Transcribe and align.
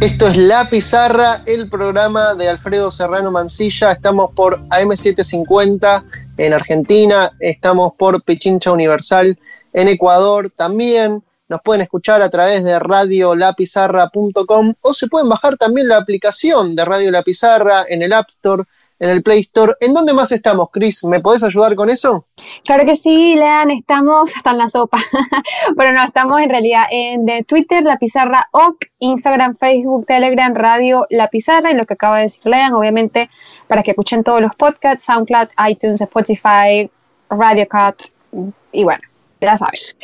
Esto 0.00 0.26
es 0.26 0.36
La 0.36 0.68
Pizarra, 0.68 1.42
el 1.46 1.70
programa 1.70 2.34
de 2.34 2.48
Alfredo 2.48 2.90
Serrano 2.90 3.30
Mancilla. 3.30 3.92
Estamos 3.92 4.32
por 4.32 4.60
AM750 4.68 6.02
en 6.36 6.52
Argentina, 6.52 7.30
estamos 7.40 7.92
por 7.96 8.22
Pichincha 8.22 8.72
Universal 8.72 9.38
en 9.72 9.88
Ecuador 9.88 10.50
también. 10.50 11.22
Nos 11.48 11.60
pueden 11.62 11.82
escuchar 11.82 12.20
a 12.22 12.28
través 12.28 12.64
de 12.64 12.78
radiolapizarra.com 12.78 14.74
o 14.80 14.94
se 14.94 15.06
pueden 15.06 15.28
bajar 15.28 15.56
también 15.56 15.88
la 15.88 15.96
aplicación 15.96 16.74
de 16.74 16.84
Radio 16.84 17.10
La 17.10 17.22
Pizarra 17.22 17.84
en 17.88 18.02
el 18.02 18.12
App 18.12 18.28
Store 18.28 18.64
en 19.04 19.10
el 19.10 19.22
Play 19.22 19.40
Store. 19.40 19.74
¿En 19.80 19.92
dónde 19.92 20.14
más 20.14 20.32
estamos, 20.32 20.68
Chris? 20.72 21.04
¿Me 21.04 21.20
podés 21.20 21.42
ayudar 21.42 21.74
con 21.74 21.90
eso? 21.90 22.26
Claro 22.64 22.86
que 22.86 22.96
sí, 22.96 23.34
Lean, 23.34 23.70
estamos 23.70 24.32
hasta 24.36 24.52
en 24.52 24.58
la 24.58 24.70
sopa. 24.70 24.98
Pero 25.76 25.92
no, 25.92 26.02
estamos 26.02 26.40
en 26.40 26.48
realidad 26.48 26.84
en 26.90 27.26
de 27.26 27.44
Twitter, 27.44 27.84
La 27.84 27.98
Pizarra 27.98 28.48
OC, 28.52 28.86
Instagram, 29.00 29.56
Facebook, 29.58 30.06
Telegram, 30.06 30.54
Radio 30.54 31.06
La 31.10 31.28
Pizarra 31.28 31.70
y 31.70 31.74
lo 31.74 31.84
que 31.84 31.94
acaba 31.94 32.16
de 32.16 32.22
decir 32.24 32.46
Lean, 32.46 32.72
obviamente, 32.72 33.28
para 33.68 33.82
que 33.82 33.90
escuchen 33.90 34.24
todos 34.24 34.40
los 34.40 34.54
podcasts, 34.54 35.04
SoundCloud, 35.04 35.48
iTunes, 35.68 36.00
Spotify, 36.00 36.90
Radio 37.28 37.66
Cut, 37.68 38.02
y 38.72 38.84
bueno, 38.84 39.02
ya 39.40 39.56
sabes. 39.58 39.96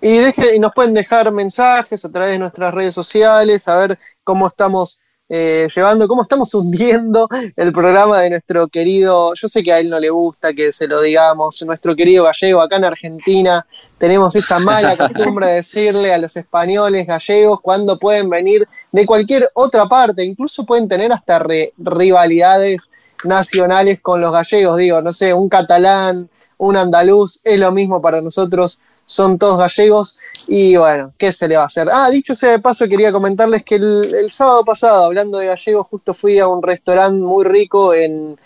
Y, 0.00 0.16
deje, 0.16 0.54
y 0.54 0.58
nos 0.58 0.72
pueden 0.72 0.94
dejar 0.94 1.30
mensajes 1.30 2.04
a 2.04 2.10
través 2.10 2.30
de 2.30 2.38
nuestras 2.38 2.72
redes 2.72 2.94
sociales, 2.94 3.68
a 3.68 3.76
ver 3.76 3.98
cómo 4.24 4.46
estamos 4.46 4.98
eh, 5.28 5.66
llevando, 5.74 6.06
cómo 6.06 6.22
estamos 6.22 6.54
hundiendo 6.54 7.28
el 7.56 7.72
programa 7.72 8.20
de 8.20 8.30
nuestro 8.30 8.68
querido, 8.68 9.34
yo 9.34 9.48
sé 9.48 9.62
que 9.62 9.72
a 9.72 9.80
él 9.80 9.90
no 9.90 9.98
le 9.98 10.08
gusta 10.10 10.52
que 10.52 10.70
se 10.70 10.86
lo 10.86 11.00
digamos, 11.00 11.60
nuestro 11.62 11.96
querido 11.96 12.24
gallego 12.24 12.60
acá 12.60 12.76
en 12.76 12.84
Argentina, 12.84 13.66
tenemos 13.98 14.36
esa 14.36 14.60
mala 14.60 14.96
costumbre 14.98 15.48
de 15.48 15.54
decirle 15.54 16.14
a 16.14 16.18
los 16.18 16.36
españoles 16.36 17.06
gallegos 17.06 17.60
cuando 17.60 17.98
pueden 17.98 18.30
venir 18.30 18.68
de 18.92 19.04
cualquier 19.04 19.50
otra 19.54 19.86
parte, 19.86 20.24
incluso 20.24 20.64
pueden 20.64 20.86
tener 20.86 21.12
hasta 21.12 21.44
rivalidades 21.76 22.92
nacionales 23.24 24.00
con 24.00 24.20
los 24.20 24.32
gallegos, 24.32 24.76
digo, 24.76 25.00
no 25.00 25.12
sé, 25.12 25.34
un 25.34 25.48
catalán, 25.48 26.30
un 26.58 26.76
andaluz, 26.76 27.40
es 27.42 27.58
lo 27.58 27.72
mismo 27.72 28.00
para 28.00 28.20
nosotros 28.20 28.78
son 29.06 29.38
todos 29.38 29.58
gallegos 29.58 30.18
y 30.48 30.76
bueno, 30.76 31.12
¿qué 31.16 31.32
se 31.32 31.48
le 31.48 31.56
va 31.56 31.62
a 31.62 31.66
hacer? 31.66 31.88
Ah, 31.90 32.10
dicho 32.10 32.34
sea 32.34 32.50
de 32.50 32.58
paso, 32.58 32.88
quería 32.88 33.12
comentarles 33.12 33.62
que 33.62 33.76
el, 33.76 34.30
sábado 34.30 34.64
pasado, 34.64 35.04
hablando 35.04 35.38
de 35.38 35.46
gallegos, 35.46 35.86
justo 35.86 36.12
fui 36.12 36.38
a 36.38 36.48
un 36.48 36.62
restaurante 36.62 37.22
muy 37.22 37.44
rico 37.44 37.94
en, 37.94 38.36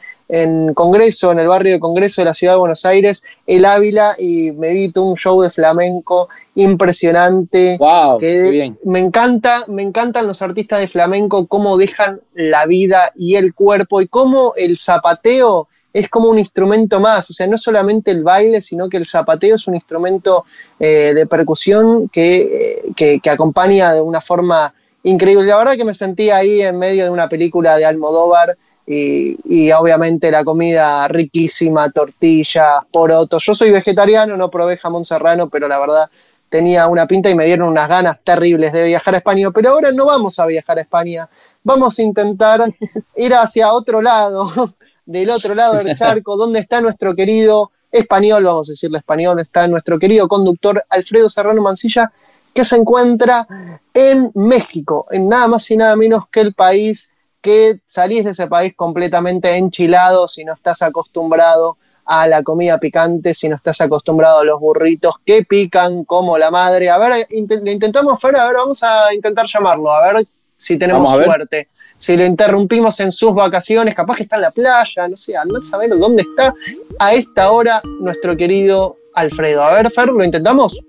Congreso, 0.75 1.33
en 1.33 1.41
el 1.41 1.49
barrio 1.49 1.73
de 1.73 1.81
Congreso 1.81 2.21
de 2.21 2.27
la 2.27 2.35
ciudad 2.35 2.53
de 2.53 2.61
Buenos 2.61 2.85
Aires, 2.85 3.25
El 3.49 3.65
Ávila, 3.65 4.15
y 4.17 4.53
me 4.53 4.73
vi 4.73 4.93
un 4.95 5.17
show 5.17 5.43
de 5.43 5.51
flamenco 5.51 6.29
impresionante. 6.55 7.77
Wow, 7.81 8.19
bien. 8.21 8.79
Me 8.85 9.01
encanta, 9.01 9.65
me 9.67 9.83
encantan 9.83 10.29
los 10.29 10.41
artistas 10.41 10.79
de 10.79 10.87
flamenco, 10.87 11.49
cómo 11.49 11.77
dejan 11.77 12.21
la 12.35 12.65
vida 12.67 13.11
y 13.17 13.35
el 13.35 13.55
cuerpo 13.55 14.03
y 14.03 14.07
cómo 14.07 14.53
el 14.55 14.79
zapateo 14.79 15.67
es 15.93 16.09
como 16.09 16.29
un 16.29 16.39
instrumento 16.39 17.01
más, 17.01 17.31
o 17.31 17.33
sea, 17.33 17.47
no 17.47 17.59
solamente 17.59 18.11
el 18.11 18.23
baile, 18.23 18.61
sino 18.61 18.89
que 18.89 18.97
el 18.97 19.07
zapateo 19.07 19.57
es 19.57 19.67
un 19.67 19.75
instrumento 19.75 20.45
eh, 20.79 21.13
de 21.15 21.27
percusión 21.27 22.09
que, 22.09 22.93
que, 22.95 23.31
acompaña 23.31 23.95
de 23.95 24.01
una 24.01 24.21
forma 24.21 24.73
increíble. 25.03 25.47
La 25.47 25.57
verdad 25.57 25.77
que 25.77 25.85
me 25.85 25.95
sentí 25.95 26.31
ahí 26.31 26.63
en 26.63 26.79
medio 26.79 27.05
de 27.05 27.11
una 27.11 27.29
película 27.29 27.77
de 27.77 27.87
Almodóvar 27.87 28.57
y, 28.87 29.37
y 29.45 29.73
obviamente 29.73 30.31
la 30.31 30.45
comida 30.45 31.09
riquísima, 31.09 31.91
tortillas, 31.91 32.81
porotos. 32.93 33.45
Yo 33.45 33.55
soy 33.55 33.71
vegetariano, 33.71 34.37
no 34.37 34.51
probé 34.51 34.77
jamón 34.77 35.05
serrano, 35.05 35.49
pero 35.49 35.67
la 35.67 35.81
verdad 35.81 36.11
tenía 36.51 36.89
una 36.89 37.07
pinta 37.07 37.31
y 37.31 37.35
me 37.35 37.47
dieron 37.47 37.69
unas 37.69 37.89
ganas 37.89 38.19
terribles 38.23 38.73
de 38.73 38.85
viajar 38.85 39.15
a 39.15 39.19
España, 39.19 39.51
pero 39.53 39.71
ahora 39.71 39.93
no 39.93 40.05
vamos 40.05 40.39
a 40.39 40.47
viajar 40.47 40.79
a 40.79 40.83
España, 40.83 41.29
vamos 41.63 41.99
a 41.99 42.03
intentar 42.03 42.63
ir 43.17 43.33
hacia 43.33 43.73
otro 43.73 44.03
lado, 44.03 44.75
del 45.07 45.31
otro 45.31 45.55
lado 45.55 45.75
del 45.75 45.95
charco, 45.97 46.37
donde 46.37 46.61
está 46.61 46.81
nuestro 46.81 47.15
querido 47.15 47.71
español, 47.91 48.45
vamos 48.45 48.69
a 48.69 48.73
decirle 48.73 48.99
español, 48.99 49.41
está 49.41 49.67
nuestro 49.67 49.99
querido 49.99 50.29
conductor 50.29 50.85
Alfredo 50.89 51.29
Serrano 51.29 51.63
Mancilla, 51.63 52.13
que 52.55 52.65
se 52.65 52.77
encuentra 52.77 53.47
en 53.95 54.31
México, 54.35 55.07
en 55.11 55.29
nada 55.29 55.49
más 55.49 55.71
y 55.71 55.77
nada 55.77 55.97
menos 55.97 56.25
que 56.31 56.41
el 56.41 56.55
país 56.55 57.15
que 57.41 57.81
salís 57.87 58.25
de 58.25 58.33
ese 58.33 58.49
país 58.49 58.75
completamente 58.77 59.57
enchilado 59.57 60.29
si 60.29 60.45
no 60.45 60.53
estás 60.53 60.83
acostumbrado 60.83 61.79
a 62.05 62.27
la 62.27 62.43
comida 62.43 62.79
picante, 62.79 63.35
si 63.35 63.49
no 63.49 63.57
estás 63.57 63.81
acostumbrado 63.81 64.41
a 64.41 64.45
los 64.45 64.59
burritos 64.59 65.15
que 65.25 65.45
pican 65.45 66.05
como 66.05 66.37
la 66.39 66.51
madre. 66.51 66.91
A 66.91 66.99
ver, 66.99 67.27
lo 67.31 67.71
intentamos 67.71 68.21
fuera, 68.21 68.43
a 68.43 68.47
ver, 68.47 68.57
vamos 68.57 68.83
a 68.83 69.15
intentar 69.15 69.47
llamarlo, 69.47 69.93
a 69.93 70.13
ver 70.13 70.27
si 70.57 70.77
tenemos 70.77 71.09
suerte 71.17 71.69
si 72.01 72.17
lo 72.17 72.25
interrumpimos 72.25 72.99
en 73.01 73.13
sus 73.13 73.35
vacaciones, 73.35 73.95
capaz 73.95 74.17
que 74.17 74.23
está 74.23 74.37
en 74.37 74.43
la 74.43 74.51
playa, 74.51 75.07
no 75.07 75.19
sé, 75.19 75.35
no 75.45 75.63
sabemos 75.63 76.01
dónde 76.01 76.23
está 76.23 76.55
a 76.99 77.13
esta 77.13 77.51
hora 77.53 77.83
nuestro 78.01 78.35
querido 78.39 78.97
Alfredo. 79.15 79.63
A 79.63 79.75
ver, 79.75 79.91
Fer, 79.91 80.09
¿lo 80.09 80.25
intentamos? 80.25 80.81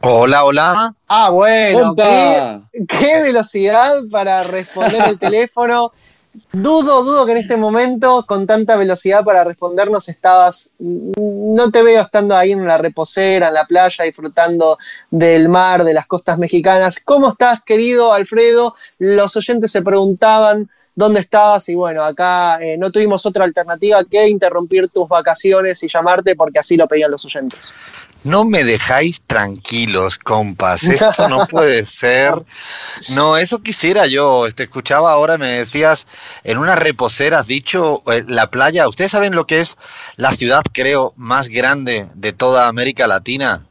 Hola, 0.00 0.44
hola. 0.44 0.94
Ah, 1.08 1.28
bueno, 1.28 1.94
qué, 1.94 2.58
qué, 2.88 3.20
velocidad 3.20 4.00
para 4.10 4.44
responder 4.44 5.08
el 5.08 5.18
teléfono. 5.20 5.90
Dudo, 6.52 7.04
dudo 7.04 7.26
que 7.26 7.32
en 7.32 7.38
este 7.38 7.58
momento, 7.58 8.24
con 8.26 8.46
tanta 8.46 8.76
velocidad 8.76 9.24
para 9.24 9.44
respondernos, 9.44 10.08
estabas. 10.08 10.70
No 11.56 11.70
te 11.70 11.82
veo 11.82 12.02
estando 12.02 12.36
ahí 12.36 12.52
en 12.52 12.66
la 12.66 12.76
reposera, 12.76 13.48
en 13.48 13.54
la 13.54 13.64
playa, 13.64 14.04
disfrutando 14.04 14.76
del 15.10 15.48
mar, 15.48 15.84
de 15.84 15.94
las 15.94 16.06
costas 16.06 16.36
mexicanas. 16.36 17.00
¿Cómo 17.02 17.30
estás, 17.30 17.62
querido 17.64 18.12
Alfredo? 18.12 18.74
Los 18.98 19.36
oyentes 19.36 19.72
se 19.72 19.80
preguntaban 19.80 20.70
dónde 20.96 21.20
estabas 21.20 21.68
y 21.68 21.74
bueno, 21.74 22.02
acá 22.02 22.58
eh, 22.60 22.76
no 22.78 22.90
tuvimos 22.90 23.24
otra 23.26 23.44
alternativa 23.44 24.02
que 24.10 24.28
interrumpir 24.28 24.88
tus 24.88 25.06
vacaciones 25.06 25.80
y 25.82 25.88
llamarte 25.88 26.34
porque 26.34 26.58
así 26.58 26.76
lo 26.76 26.88
pedían 26.88 27.10
los 27.10 27.24
oyentes. 27.24 27.72
No 28.24 28.44
me 28.44 28.64
dejáis 28.64 29.20
tranquilos, 29.24 30.18
compas. 30.18 30.82
Esto 30.84 31.28
no 31.28 31.46
puede 31.46 31.84
ser. 31.84 32.34
No, 33.10 33.36
eso 33.36 33.62
quisiera 33.62 34.06
yo. 34.06 34.46
Te 34.52 34.64
escuchaba 34.64 35.12
ahora, 35.12 35.38
me 35.38 35.58
decías, 35.58 36.08
en 36.42 36.58
una 36.58 36.74
reposera 36.74 37.40
has 37.40 37.46
dicho 37.46 38.02
eh, 38.10 38.24
la 38.26 38.50
playa. 38.50 38.88
¿Ustedes 38.88 39.12
saben 39.12 39.36
lo 39.36 39.46
que 39.46 39.60
es 39.60 39.76
la 40.16 40.32
ciudad, 40.32 40.62
creo, 40.72 41.12
más 41.16 41.50
grande 41.50 42.08
de 42.14 42.32
toda 42.32 42.66
América 42.66 43.06
Latina? 43.06 43.66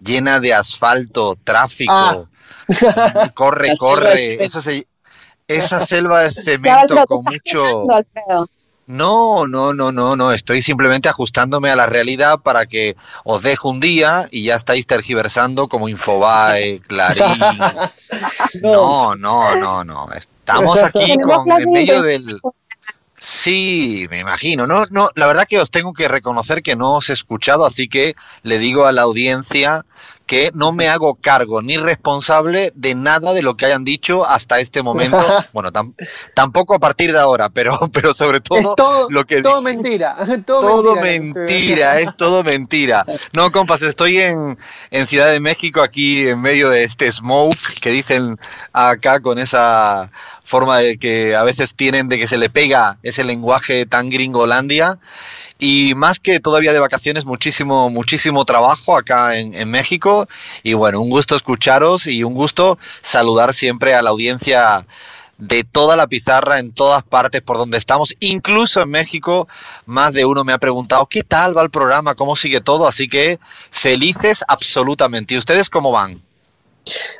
Llena 0.00 0.40
de 0.40 0.54
asfalto, 0.54 1.36
tráfico. 1.44 1.92
Ah. 1.92 2.24
Corre, 3.34 3.72
corre. 3.78 4.42
Eso 4.42 4.62
esa 5.50 5.84
selva 5.84 6.20
de 6.20 6.30
cemento 6.30 7.04
con 7.06 7.24
mucho. 7.24 7.86
No, 8.86 9.46
no, 9.46 9.72
no, 9.72 9.92
no, 9.92 10.16
no. 10.16 10.32
Estoy 10.32 10.62
simplemente 10.62 11.08
ajustándome 11.08 11.70
a 11.70 11.76
la 11.76 11.86
realidad 11.86 12.40
para 12.40 12.66
que 12.66 12.96
os 13.24 13.42
dejo 13.42 13.68
un 13.68 13.78
día 13.78 14.26
y 14.32 14.44
ya 14.44 14.56
estáis 14.56 14.86
tergiversando 14.86 15.68
como 15.68 15.88
Infobae, 15.88 16.80
Clarín. 16.80 17.22
No, 18.62 19.14
no, 19.14 19.54
no, 19.54 19.84
no. 19.84 20.12
Estamos 20.12 20.82
aquí 20.82 21.16
con 21.22 21.48
en 21.52 21.70
medio 21.70 22.02
del. 22.02 22.40
Sí, 23.20 24.08
me 24.10 24.18
imagino. 24.18 24.66
No, 24.66 24.84
no, 24.90 25.08
la 25.14 25.26
verdad 25.26 25.46
que 25.46 25.60
os 25.60 25.70
tengo 25.70 25.92
que 25.92 26.08
reconocer 26.08 26.62
que 26.62 26.74
no 26.74 26.94
os 26.94 27.10
he 27.10 27.12
escuchado, 27.12 27.64
así 27.64 27.86
que 27.86 28.14
le 28.42 28.58
digo 28.58 28.86
a 28.86 28.92
la 28.92 29.02
audiencia 29.02 29.84
que 30.30 30.52
no 30.54 30.70
me 30.70 30.88
hago 30.88 31.16
cargo 31.16 31.60
ni 31.60 31.76
responsable 31.76 32.70
de 32.76 32.94
nada 32.94 33.32
de 33.32 33.42
lo 33.42 33.56
que 33.56 33.66
hayan 33.66 33.82
dicho 33.82 34.24
hasta 34.24 34.60
este 34.60 34.80
momento. 34.80 35.18
Bueno, 35.52 35.70
tampoco 36.34 36.74
a 36.76 36.78
partir 36.78 37.10
de 37.10 37.18
ahora, 37.18 37.48
pero, 37.48 37.76
pero 37.92 38.14
sobre 38.14 38.40
todo, 38.40 38.76
todo 38.76 39.10
lo 39.10 39.26
que... 39.26 39.42
Todo 39.42 39.60
mentira. 39.60 40.16
Todo, 40.46 40.94
mentira, 40.94 41.98
es 41.98 42.16
todo 42.16 42.44
mentira. 42.44 43.04
No, 43.32 43.50
compas, 43.50 43.82
estoy 43.82 44.18
en, 44.18 44.56
en 44.92 45.06
Ciudad 45.08 45.32
de 45.32 45.40
México, 45.40 45.82
aquí 45.82 46.28
en 46.28 46.40
medio 46.40 46.70
de 46.70 46.84
este 46.84 47.10
smoke 47.10 47.80
que 47.80 47.90
dicen 47.90 48.38
acá 48.72 49.18
con 49.18 49.38
esa 49.38 50.12
forma 50.44 50.78
de 50.78 50.96
que 50.96 51.34
a 51.34 51.42
veces 51.42 51.74
tienen 51.74 52.08
de 52.08 52.18
que 52.18 52.28
se 52.28 52.38
le 52.38 52.50
pega 52.50 52.98
ese 53.02 53.24
lenguaje 53.24 53.86
tan 53.86 54.10
gringolandia 54.10 54.98
y 55.60 55.94
más 55.94 56.18
que 56.18 56.40
todavía 56.40 56.72
de 56.72 56.80
vacaciones, 56.80 57.24
muchísimo, 57.24 57.90
muchísimo 57.90 58.44
trabajo 58.44 58.96
acá 58.96 59.36
en, 59.36 59.54
en, 59.54 59.70
México. 59.70 60.26
Y 60.62 60.72
bueno, 60.72 61.00
un 61.00 61.10
gusto 61.10 61.36
escucharos 61.36 62.06
y 62.06 62.24
un 62.24 62.34
gusto 62.34 62.78
saludar 63.02 63.54
siempre 63.54 63.94
a 63.94 64.02
la 64.02 64.10
audiencia 64.10 64.84
de 65.40 65.64
toda 65.64 65.96
la 65.96 66.06
pizarra 66.06 66.58
en 66.58 66.72
todas 66.72 67.02
partes 67.02 67.42
por 67.42 67.56
donde 67.56 67.78
estamos, 67.78 68.14
incluso 68.20 68.82
en 68.82 68.90
México, 68.90 69.48
más 69.86 70.12
de 70.12 70.24
uno 70.24 70.44
me 70.44 70.52
ha 70.52 70.58
preguntado 70.58 71.06
qué 71.06 71.22
tal 71.22 71.56
va 71.56 71.62
el 71.62 71.70
programa, 71.70 72.14
cómo 72.14 72.36
sigue 72.36 72.60
todo, 72.60 72.86
así 72.86 73.08
que 73.08 73.38
felices 73.70 74.44
absolutamente. 74.48 75.34
¿Y 75.34 75.38
ustedes 75.38 75.70
cómo 75.70 75.92
van? 75.92 76.20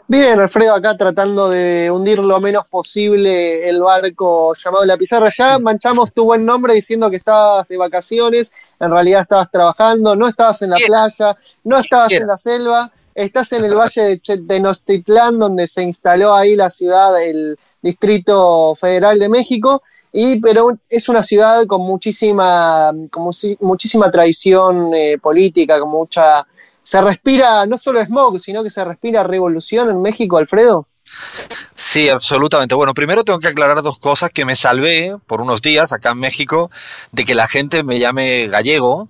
Bien, 0.08 0.38
Alfredo, 0.38 0.74
acá 0.74 0.96
tratando 0.96 1.48
de 1.48 1.90
hundir 1.90 2.18
lo 2.18 2.40
menos 2.40 2.66
posible 2.66 3.68
el 3.68 3.80
barco 3.80 4.54
llamado 4.54 4.84
La 4.84 4.96
Pizarra. 4.96 5.30
Ya 5.36 5.58
manchamos 5.58 6.12
tu 6.12 6.24
buen 6.24 6.44
nombre 6.44 6.74
diciendo 6.74 7.10
que 7.10 7.16
estabas 7.16 7.68
de 7.68 7.76
vacaciones, 7.76 8.52
en 8.78 8.90
realidad 8.90 9.22
estabas 9.22 9.50
trabajando, 9.50 10.16
no 10.16 10.28
estabas 10.28 10.62
en 10.62 10.70
la 10.70 10.76
playa, 10.84 11.36
no 11.64 11.78
estabas 11.78 12.12
en 12.12 12.26
la 12.26 12.36
selva, 12.36 12.92
estás 13.14 13.52
en 13.52 13.64
el 13.64 13.74
valle 13.74 14.02
de 14.02 14.18
Tenochtitlán, 14.18 15.38
donde 15.38 15.68
se 15.68 15.82
instaló 15.82 16.34
ahí 16.34 16.56
la 16.56 16.70
ciudad, 16.70 17.20
el 17.22 17.56
Distrito 17.82 18.74
Federal 18.74 19.18
de 19.18 19.28
México, 19.28 19.82
y, 20.12 20.40
pero 20.40 20.76
es 20.88 21.08
una 21.08 21.22
ciudad 21.22 21.66
con 21.66 21.82
muchísima, 21.82 22.92
con 23.10 23.30
muchísima 23.60 24.10
tradición 24.10 24.92
eh, 24.92 25.18
política, 25.18 25.78
con 25.78 25.90
mucha 25.90 26.44
se 26.90 27.00
respira 27.00 27.66
no 27.66 27.78
solo 27.78 28.04
smog, 28.04 28.40
sino 28.40 28.64
que 28.64 28.70
se 28.70 28.84
respira 28.84 29.22
revolución 29.22 29.90
en 29.90 30.02
México, 30.02 30.38
Alfredo. 30.38 30.88
Sí, 31.76 32.08
absolutamente. 32.08 32.74
Bueno, 32.74 32.94
primero 32.94 33.22
tengo 33.22 33.38
que 33.38 33.46
aclarar 33.46 33.80
dos 33.80 34.00
cosas 34.00 34.30
que 34.30 34.44
me 34.44 34.56
salvé 34.56 35.16
por 35.28 35.40
unos 35.40 35.62
días 35.62 35.92
acá 35.92 36.10
en 36.10 36.18
México 36.18 36.68
de 37.12 37.24
que 37.24 37.36
la 37.36 37.46
gente 37.46 37.84
me 37.84 38.00
llame 38.00 38.48
gallego, 38.48 39.08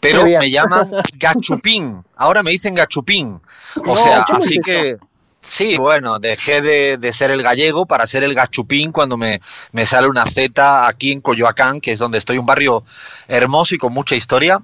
pero 0.00 0.24
me 0.24 0.50
llaman 0.50 0.88
gachupín. 1.18 2.02
Ahora 2.16 2.42
me 2.42 2.50
dicen 2.50 2.74
gachupín. 2.74 3.42
O 3.84 3.94
sea, 3.94 4.22
así 4.22 4.58
que 4.60 4.96
sí, 5.42 5.76
bueno, 5.76 6.18
dejé 6.18 6.62
de, 6.62 7.12
ser 7.12 7.30
el 7.30 7.42
gallego 7.42 7.84
para 7.84 8.06
ser 8.06 8.24
el 8.24 8.32
gachupín 8.32 8.90
cuando 8.90 9.18
me, 9.18 9.42
me 9.72 9.84
sale 9.84 10.08
una 10.08 10.24
Z 10.24 10.88
aquí 10.88 11.12
en 11.12 11.20
Coyoacán, 11.20 11.82
que 11.82 11.92
es 11.92 11.98
donde 11.98 12.16
estoy, 12.16 12.38
un 12.38 12.46
barrio 12.46 12.84
hermoso 13.26 13.74
y 13.74 13.78
con 13.78 13.92
mucha 13.92 14.16
historia. 14.16 14.62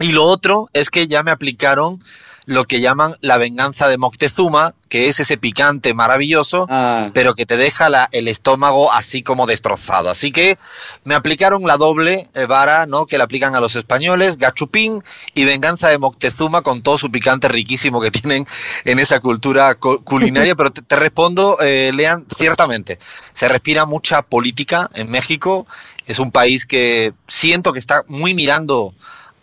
Y 0.00 0.12
lo 0.12 0.24
otro 0.24 0.68
es 0.72 0.90
que 0.90 1.06
ya 1.06 1.22
me 1.22 1.30
aplicaron 1.30 2.02
lo 2.46 2.66
que 2.66 2.80
llaman 2.80 3.14
la 3.20 3.38
venganza 3.38 3.88
de 3.88 3.96
Moctezuma, 3.96 4.74
que 4.88 5.08
es 5.08 5.18
ese 5.18 5.38
picante 5.38 5.94
maravilloso, 5.94 6.66
ah. 6.68 7.10
pero 7.14 7.34
que 7.34 7.46
te 7.46 7.56
deja 7.56 7.88
el 8.12 8.28
estómago 8.28 8.92
así 8.92 9.22
como 9.22 9.46
destrozado. 9.46 10.10
Así 10.10 10.30
que 10.30 10.58
me 11.04 11.14
aplicaron 11.14 11.62
la 11.62 11.78
doble 11.78 12.28
eh, 12.34 12.44
vara, 12.46 12.86
¿no? 12.86 13.06
Que 13.06 13.16
le 13.16 13.24
aplican 13.24 13.54
a 13.54 13.60
los 13.60 13.76
españoles, 13.76 14.36
gachupín 14.36 15.02
y 15.34 15.44
venganza 15.44 15.88
de 15.88 15.98
Moctezuma 15.98 16.62
con 16.62 16.82
todo 16.82 16.98
su 16.98 17.10
picante 17.10 17.48
riquísimo 17.48 18.00
que 18.00 18.10
tienen 18.10 18.46
en 18.84 18.98
esa 18.98 19.20
cultura 19.20 19.74
culinaria. 19.76 20.54
pero 20.56 20.70
te, 20.70 20.96
respondo, 20.96 21.58
eh, 21.60 21.92
Lean, 21.94 22.26
ciertamente, 22.36 22.98
se 23.32 23.48
respira 23.48 23.86
mucha 23.86 24.22
política 24.22 24.90
en 24.94 25.10
México. 25.10 25.66
Es 26.06 26.18
un 26.18 26.30
país 26.30 26.66
que 26.66 27.14
siento 27.26 27.72
que 27.72 27.78
está 27.78 28.04
muy 28.08 28.34
mirando 28.34 28.94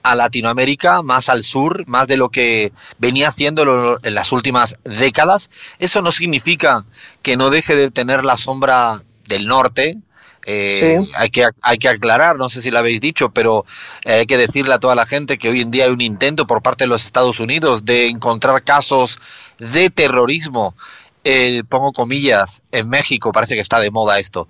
a 0.04 0.16
Latinoamérica, 0.16 1.02
más 1.04 1.30
al 1.30 1.44
sur, 1.44 1.88
más 1.88 2.08
de 2.08 2.18
lo 2.18 2.30
que 2.30 2.72
venía 2.98 3.30
haciendo 3.30 4.00
en 4.04 4.16
las 4.16 4.32
últimas 4.32 4.78
décadas. 4.84 5.50
Eso 5.80 6.02
no 6.02 6.12
significa 6.12 6.86
que 7.22 7.38
no 7.38 7.50
deje 7.50 7.76
de 7.76 7.92
tener 7.92 8.24
la 8.24 8.38
sombra 8.38 9.02
del 9.28 9.48
norte. 9.48 9.98
Eh, 10.46 11.00
hay, 11.16 11.30
que, 11.30 11.48
hay 11.62 11.78
que 11.78 11.90
aclarar, 11.90 12.38
no 12.38 12.50
sé 12.50 12.64
si 12.64 12.72
lo 12.72 12.80
habéis 12.80 13.00
dicho, 13.00 13.30
pero 13.30 13.64
eh, 14.06 14.14
hay 14.14 14.26
que 14.26 14.38
decirle 14.38 14.74
a 14.74 14.80
toda 14.80 14.96
la 14.96 15.06
gente 15.06 15.38
que 15.38 15.50
hoy 15.50 15.62
en 15.62 15.70
día 15.70 15.86
hay 15.86 15.92
un 15.92 16.02
intento 16.02 16.48
por 16.48 16.64
parte 16.64 16.86
de 16.86 16.88
los 16.88 17.06
Estados 17.06 17.40
Unidos 17.40 17.86
de 17.86 18.08
encontrar 18.08 18.64
casos 18.64 19.20
de 19.60 19.92
terrorismo 19.92 20.76
eh, 21.24 21.62
pongo 21.70 21.94
comillas, 21.94 22.64
en 22.72 22.90
México 22.90 23.32
parece 23.32 23.54
que 23.54 23.62
está 23.62 23.80
de 23.80 23.92
moda 23.92 24.18
esto, 24.18 24.48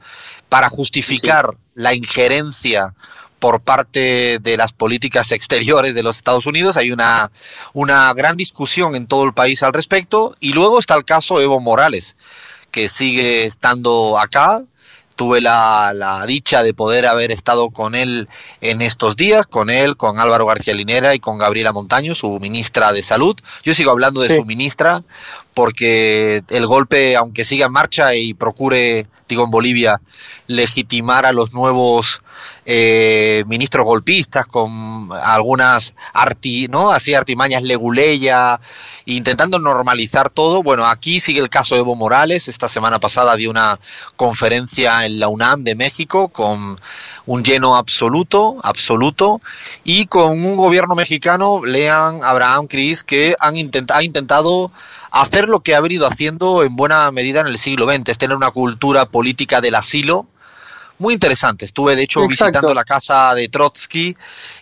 para 0.48 0.70
justificar 0.70 1.58
la 1.76 1.94
injerencia 1.94 2.94
por 3.42 3.60
parte 3.60 4.38
de 4.40 4.56
las 4.56 4.72
políticas 4.72 5.32
exteriores 5.32 5.96
de 5.96 6.04
los 6.04 6.16
Estados 6.16 6.46
Unidos. 6.46 6.78
Hay 6.78 6.92
una, 6.92 7.32
una 7.74 8.14
gran 8.14 8.38
discusión 8.38 8.96
en 8.96 9.08
todo 9.08 9.26
el 9.26 9.34
país 9.34 9.64
al 9.64 9.74
respecto. 9.74 10.38
Y 10.40 10.54
luego 10.54 10.80
está 10.80 10.96
el 10.96 11.04
caso 11.04 11.42
Evo 11.42 11.60
Morales, 11.60 12.16
que 12.70 12.88
sigue 12.88 13.46
estando 13.46 14.20
acá. 14.20 14.62
Tuve 15.16 15.42
la, 15.42 15.92
la, 15.94 16.26
dicha 16.26 16.64
de 16.64 16.74
poder 16.74 17.06
haber 17.06 17.32
estado 17.32 17.72
con 17.72 17.96
él 17.96 18.30
en 18.62 18.82
estos 18.82 19.16
días, 19.16 19.46
con 19.46 19.70
él, 19.70 19.98
con 19.98 20.20
Álvaro 20.20 20.46
García 20.46 20.74
Linera 20.74 21.14
y 21.14 21.20
con 21.20 21.38
Gabriela 21.38 21.74
Montaño, 21.74 22.16
su 22.16 22.40
ministra 22.40 22.94
de 22.94 23.04
Salud. 23.04 23.36
Yo 23.64 23.74
sigo 23.74 23.92
hablando 23.92 24.22
de 24.22 24.38
su 24.38 24.46
ministra 24.46 25.04
porque 25.54 26.44
el 26.50 26.68
golpe, 26.68 27.16
aunque 27.16 27.46
siga 27.46 27.66
en 27.66 27.72
marcha 27.72 28.16
y 28.16 28.34
procure, 28.34 29.08
digo 29.28 29.44
en 29.44 29.52
Bolivia, 29.52 30.02
legitimar 30.48 31.26
a 31.26 31.32
los 31.32 31.54
nuevos 31.54 32.22
eh, 32.66 33.44
ministros 33.48 33.86
golpistas 33.86 34.46
con 34.46 35.10
algunas 35.24 35.94
arti, 36.14 36.68
¿no? 36.68 36.92
Así 36.92 37.14
artimañas 37.14 37.64
leguleya, 37.64 38.60
intentando 39.06 39.60
normalizar 39.60 40.30
todo. 40.30 40.64
Bueno, 40.64 40.86
aquí 40.86 41.20
sigue 41.20 41.40
el 41.40 41.50
caso 41.50 41.76
de 41.76 41.82
Evo 41.82 41.96
Morales. 41.96 42.48
Esta 42.48 42.68
semana 42.68 43.00
pasada 43.00 43.36
dio 43.36 43.50
una 43.50 43.80
conferencia 44.16 45.06
en 45.06 45.20
la 45.20 45.28
UNAM 45.28 45.64
de 45.64 45.76
México 45.76 46.30
con 46.30 46.80
un 47.26 47.44
lleno 47.44 47.78
absoluto, 47.78 48.58
absoluto, 48.64 49.42
y 49.84 50.06
con 50.06 50.32
un 50.32 50.56
gobierno 50.56 50.96
mexicano, 50.96 51.62
lean 51.66 52.24
Abraham 52.24 52.68
Cris, 52.68 53.04
que 53.04 53.36
han 53.40 53.56
ha 53.92 54.04
intentado 54.04 54.72
hacer 55.12 55.50
lo 55.50 55.60
que 55.60 55.76
ha 55.76 55.82
venido 55.82 56.08
haciendo 56.08 56.64
en 56.64 56.76
buena 56.76 57.12
medida 57.12 57.42
en 57.42 57.48
el 57.48 57.58
siglo 57.58 57.86
XX, 57.86 58.10
es 58.10 58.18
tener 58.18 58.36
una 58.36 58.52
cultura 58.52 59.06
política 59.06 59.62
del 59.62 59.76
asilo, 59.76 60.28
muy 61.02 61.16
interesante. 61.16 61.66
Estuve, 61.66 61.96
de 61.96 62.04
hecho, 62.04 62.26
visitando 62.28 62.74
la 62.74 62.84
casa 62.84 63.34
de 63.34 63.50
Trotsky 63.50 64.16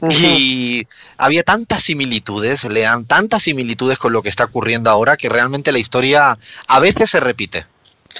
y 0.09 0.87
había 1.17 1.43
tantas 1.43 1.83
similitudes, 1.83 2.63
lean, 2.63 3.05
tantas 3.05 3.43
similitudes 3.43 3.97
con 3.97 4.13
lo 4.13 4.23
que 4.23 4.29
está 4.29 4.45
ocurriendo 4.45 4.89
ahora 4.89 5.17
que 5.17 5.29
realmente 5.29 5.71
la 5.71 5.79
historia 5.79 6.37
a 6.67 6.79
veces 6.79 7.09
se 7.09 7.19
repite. 7.19 7.65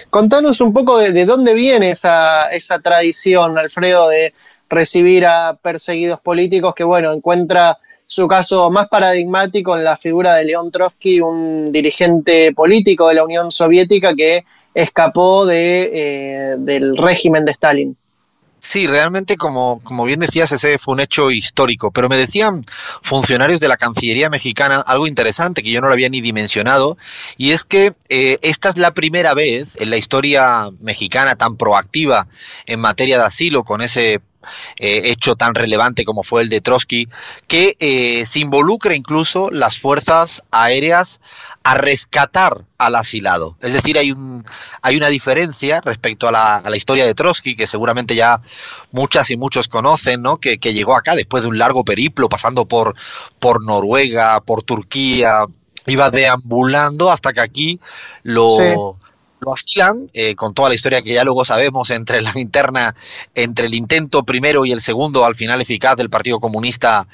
Contanos 0.10 0.62
un 0.62 0.74
poco 0.74 0.98
de, 1.00 1.26
dónde 1.26 1.54
viene 1.54 1.92
esa, 1.92 2.52
esa 2.52 2.80
tradición, 2.80 3.58
Alfredo, 3.58 4.10
de 4.10 4.34
recibir 4.70 5.26
a 5.26 5.56
perseguidos 5.56 6.20
políticos 6.20 6.76
que, 6.76 6.84
bueno, 6.84 7.12
encuentra 7.12 7.78
su 8.10 8.28
caso 8.28 8.72
más 8.72 8.88
paradigmático 8.88 9.78
en 9.78 9.84
la 9.84 9.96
figura 9.96 10.34
de 10.34 10.46
León 10.46 10.72
Trotsky, 10.72 11.22
un 11.22 11.72
dirigente 11.72 12.52
político 12.54 13.08
de 13.08 13.14
la 13.14 13.24
Unión 13.24 13.52
Soviética 13.52 14.16
que 14.16 14.46
escapó 14.74 15.46
de, 15.46 15.92
eh, 15.94 16.56
del 16.58 16.98
régimen 16.98 17.46
de 17.46 17.52
Stalin. 17.52 17.96
Sí, 18.62 18.88
realmente, 18.88 19.38
como, 19.38 19.80
como 19.84 20.06
bien 20.06 20.22
decías, 20.22 20.52
ese 20.52 20.80
fue 20.80 20.96
un 20.96 21.02
hecho 21.02 21.30
histórico, 21.30 21.92
pero 21.92 22.10
me 22.10 22.18
decían 22.18 22.66
funcionarios 23.04 23.60
de 23.60 23.68
la 23.68 23.78
Cancillería 23.78 24.32
mexicana 24.32 24.80
algo 24.80 25.06
interesante 25.06 25.62
que 25.62 25.70
yo 25.70 25.80
no 25.80 25.88
lo 25.88 25.94
había 25.94 26.10
ni 26.10 26.20
dimensionado, 26.20 26.98
y 27.38 27.52
es 27.52 27.64
que 27.64 27.94
eh, 28.10 28.38
esta 28.42 28.70
es 28.70 28.78
la 28.78 28.92
primera 28.96 29.36
vez 29.36 29.80
en 29.80 29.92
la 29.92 29.98
historia 29.98 30.70
mexicana 30.82 31.36
tan 31.36 31.58
proactiva 31.58 32.28
en 32.66 32.80
materia 32.80 33.20
de 33.20 33.26
asilo, 33.26 33.64
con 33.64 33.82
ese 33.82 34.20
eh, 34.78 35.02
hecho 35.06 35.36
tan 35.36 35.56
relevante 35.56 36.06
como 36.06 36.24
fue 36.24 36.42
el 36.42 36.50
de 36.50 36.62
Trotsky, 36.62 37.08
que 37.48 37.76
eh, 37.80 38.26
se 38.26 38.40
involucra 38.40 38.96
incluso 38.96 39.50
las 39.52 39.78
fuerzas 39.78 40.44
aéreas 40.52 41.20
a 41.64 41.76
rescatar 41.76 42.66
al 42.78 42.96
asilado. 42.96 43.58
Es 43.62 43.74
decir, 43.74 43.98
hay, 43.98 44.12
un, 44.12 44.46
hay 44.82 44.96
una 44.96 45.08
diferencia 45.08 45.82
respecto 45.82 46.28
a 46.28 46.32
la, 46.32 46.58
a 46.58 46.70
la, 46.70 46.78
historia 46.78 47.06
de 47.06 47.14
Trotsky, 47.14 47.56
que 47.56 47.68
seguramente 47.68 48.16
ya 48.16 48.42
muchas 48.92 49.30
y 49.32 49.38
muchos 49.38 49.68
conocen, 49.68 50.22
¿no? 50.22 50.38
que, 50.38 50.58
que 50.58 50.74
llegó 50.74 50.96
acá 50.96 51.16
después 51.16 51.44
de 51.44 51.50
un 51.50 51.58
largo 51.58 51.84
periplo, 51.84 52.30
pasando 52.30 52.66
por, 52.66 52.96
por 53.40 53.64
Noruega, 53.66 54.40
por 54.42 54.64
Turquía, 54.64 55.46
iba 55.86 56.10
deambulando 56.10 57.12
hasta 57.12 57.34
que 57.34 57.42
aquí 57.42 57.80
lo 58.24 58.98
lo 59.40 59.54
asilan, 59.54 60.10
eh, 60.14 60.36
con 60.36 60.54
toda 60.54 60.70
la 60.70 60.76
historia 60.76 61.02
que 61.02 61.14
ya 61.14 61.24
luego 61.24 61.46
sabemos 61.46 61.90
entre 61.90 62.22
la 62.22 62.32
interna, 62.36 62.96
entre 63.36 63.68
el 63.68 63.74
intento 63.74 64.24
primero 64.24 64.66
y 64.66 64.72
el 64.72 64.82
segundo, 64.82 65.26
al 65.26 65.36
final 65.36 65.62
eficaz 65.62 65.96
del 65.96 66.10
Partido 66.10 66.40
Comunista 66.40 67.08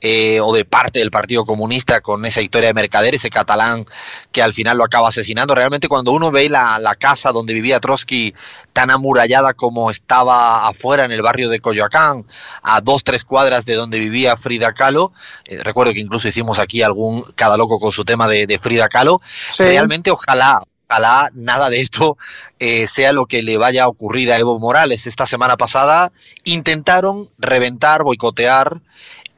eh, 0.00 0.40
o 0.40 0.54
de 0.54 0.64
parte 0.64 0.98
del 0.98 1.10
Partido 1.10 1.44
Comunista, 1.44 2.00
con 2.00 2.24
esa 2.24 2.40
historia 2.40 2.68
de 2.68 2.74
Mercader, 2.74 3.14
ese 3.14 3.30
catalán 3.30 3.86
que 4.32 4.42
al 4.42 4.52
final 4.52 4.78
lo 4.78 4.84
acaba 4.84 5.08
asesinando. 5.08 5.54
Realmente 5.54 5.88
cuando 5.88 6.12
uno 6.12 6.30
ve 6.30 6.48
la, 6.48 6.78
casa 6.98 7.32
donde 7.32 7.54
vivía 7.54 7.80
Trotsky 7.80 8.34
tan 8.72 8.90
amurallada 8.90 9.54
como 9.54 9.90
estaba 9.90 10.68
afuera 10.68 11.04
en 11.04 11.12
el 11.12 11.22
barrio 11.22 11.48
de 11.48 11.60
Coyoacán, 11.60 12.26
a 12.62 12.80
dos, 12.80 13.04
tres 13.04 13.24
cuadras 13.24 13.64
de 13.64 13.74
donde 13.74 13.98
vivía 13.98 14.36
Frida 14.36 14.72
Kahlo, 14.72 15.12
eh, 15.46 15.62
recuerdo 15.62 15.94
que 15.94 16.00
incluso 16.00 16.28
hicimos 16.28 16.58
aquí 16.58 16.82
algún 16.82 17.22
cada 17.36 17.56
loco 17.56 17.78
con 17.78 17.92
su 17.92 18.04
tema 18.04 18.28
de, 18.28 18.58
Frida 18.58 18.88
Kahlo, 18.88 19.20
realmente 19.58 20.10
ojalá, 20.10 20.60
ojalá 20.90 21.30
nada 21.34 21.70
de 21.70 21.80
esto 21.80 22.18
eh, 22.58 22.88
sea 22.88 23.12
lo 23.12 23.26
que 23.26 23.42
le 23.42 23.56
vaya 23.56 23.84
a 23.84 23.88
ocurrir 23.88 24.32
a 24.32 24.38
Evo 24.38 24.58
Morales. 24.58 25.06
Esta 25.06 25.24
semana 25.24 25.56
pasada 25.56 26.12
intentaron 26.44 27.30
reventar, 27.38 28.02
boicotear 28.02 28.80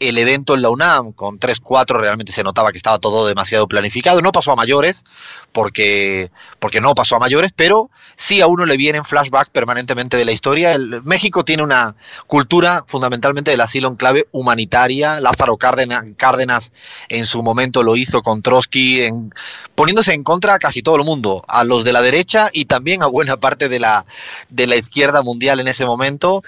el 0.09 0.19
evento 0.19 0.55
en 0.55 0.63
la 0.63 0.71
UNAM 0.71 1.13
con 1.13 1.39
3-4 1.39 1.99
realmente 2.01 2.33
se 2.33 2.43
notaba 2.43 2.73
que 2.73 2.77
estaba 2.77 2.99
todo 2.99 3.27
demasiado 3.27 3.69
planificado. 3.69 4.21
No 4.21 4.33
pasó 4.33 4.53
a 4.53 4.57
mayores, 4.57 5.05
porque, 5.53 6.31
porque 6.59 6.81
no 6.81 6.95
pasó 6.95 7.17
a 7.17 7.19
mayores, 7.19 7.53
pero 7.55 7.91
sí 8.17 8.41
a 8.41 8.47
uno 8.47 8.67
le 8.67 8.77
vienen 8.77 9.05
flashbacks 9.05 9.51
permanentemente 9.51 10.17
de 10.17 10.25
la 10.25 10.33
historia. 10.33 10.73
El, 10.73 11.03
México 11.05 11.45
tiene 11.45 11.63
una 11.63 11.95
cultura 12.27 12.85
fundamentalmente 12.87 13.51
del 13.51 13.61
asilo 13.61 13.89
en 13.89 13.97
clave 13.97 14.27
humanitaria. 14.33 15.21
Lázaro 15.21 15.57
Cárdenas, 15.57 16.05
Cárdenas 16.17 16.73
en 17.09 17.27
su 17.27 17.43
momento 17.43 17.83
lo 17.83 17.97
hizo 17.97 18.23
con 18.23 18.43
Trotsky, 18.43 19.03
en, 19.03 19.33
poniéndose 19.75 20.13
en 20.15 20.25
contra 20.25 20.55
a 20.55 20.59
casi 20.59 20.83
todo 20.83 20.97
el 20.97 21.05
mundo, 21.05 21.45
a 21.49 21.65
los 21.65 21.85
de 21.85 21.93
la 21.93 22.03
derecha 22.03 22.51
y 22.53 22.65
también 22.65 23.03
a 23.03 23.07
buena 23.07 23.37
parte 23.39 23.69
de 23.69 23.79
la, 23.79 24.05
de 24.49 24.67
la 24.67 24.77
izquierda 24.77 25.23
mundial 25.23 25.61
en 25.61 25.69
ese 25.69 25.85
momento. 25.85 26.43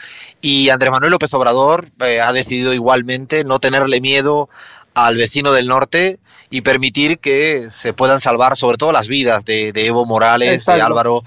Y 0.45 0.69
Andrés 0.69 0.91
Manuel 0.91 1.13
López 1.13 1.33
Obrador 1.33 1.89
eh, 2.01 2.21
ha 2.21 2.31
decidido 2.35 2.75
igualmente 2.75 3.45
no 3.45 3.61
tenerle 3.61 4.03
miedo 4.03 4.51
al 4.93 5.17
vecino 5.17 5.53
del 5.53 5.69
norte 5.69 6.19
y 6.51 6.61
permitir 6.61 7.19
que 7.19 7.69
se 7.71 7.95
puedan 7.95 8.21
salvar 8.21 8.59
sobre 8.59 8.77
todo 8.77 8.93
las 8.93 9.09
vidas 9.09 9.47
de, 9.47 9.73
Evo 9.75 10.05
Morales, 10.05 10.67
de 10.67 10.83
Álvaro 10.83 11.25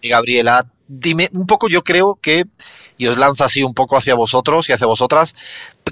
y 0.00 0.08
Gabriela. 0.08 0.66
Dime, 0.88 1.28
un 1.32 1.46
poco 1.46 1.68
yo 1.68 1.84
creo 1.84 2.18
que, 2.20 2.42
y 2.98 3.06
os 3.06 3.16
lanzo 3.18 3.44
así 3.44 3.62
un 3.62 3.72
poco 3.72 3.98
hacia 3.98 4.16
vosotros 4.16 4.68
y 4.68 4.72
hacia 4.72 4.88
vosotras, 4.88 5.36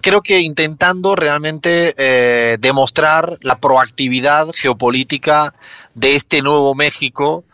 creo 0.02 0.20
que 0.20 0.40
intentando 0.40 1.14
realmente 1.14 1.94
eh, 1.96 2.56
demostrar 2.58 3.38
la 3.42 3.60
proactividad 3.60 4.48
geopolítica 4.52 5.54
de 5.94 6.16
este 6.16 6.42
nuevo 6.42 6.74
México 6.74 7.44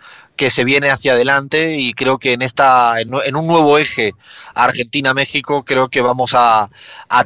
que 0.40 0.48
se 0.48 0.64
viene 0.64 0.88
hacia 0.88 1.12
adelante 1.12 1.76
y 1.76 1.92
creo 1.92 2.16
que 2.16 2.32
en 2.32 2.40
esta 2.40 2.94
en 2.98 3.36
un 3.36 3.46
nuevo 3.46 3.76
eje 3.76 4.14
Argentina-México 4.54 5.66
creo 5.66 5.88
que 5.88 6.00
vamos 6.00 6.30
a, 6.34 6.70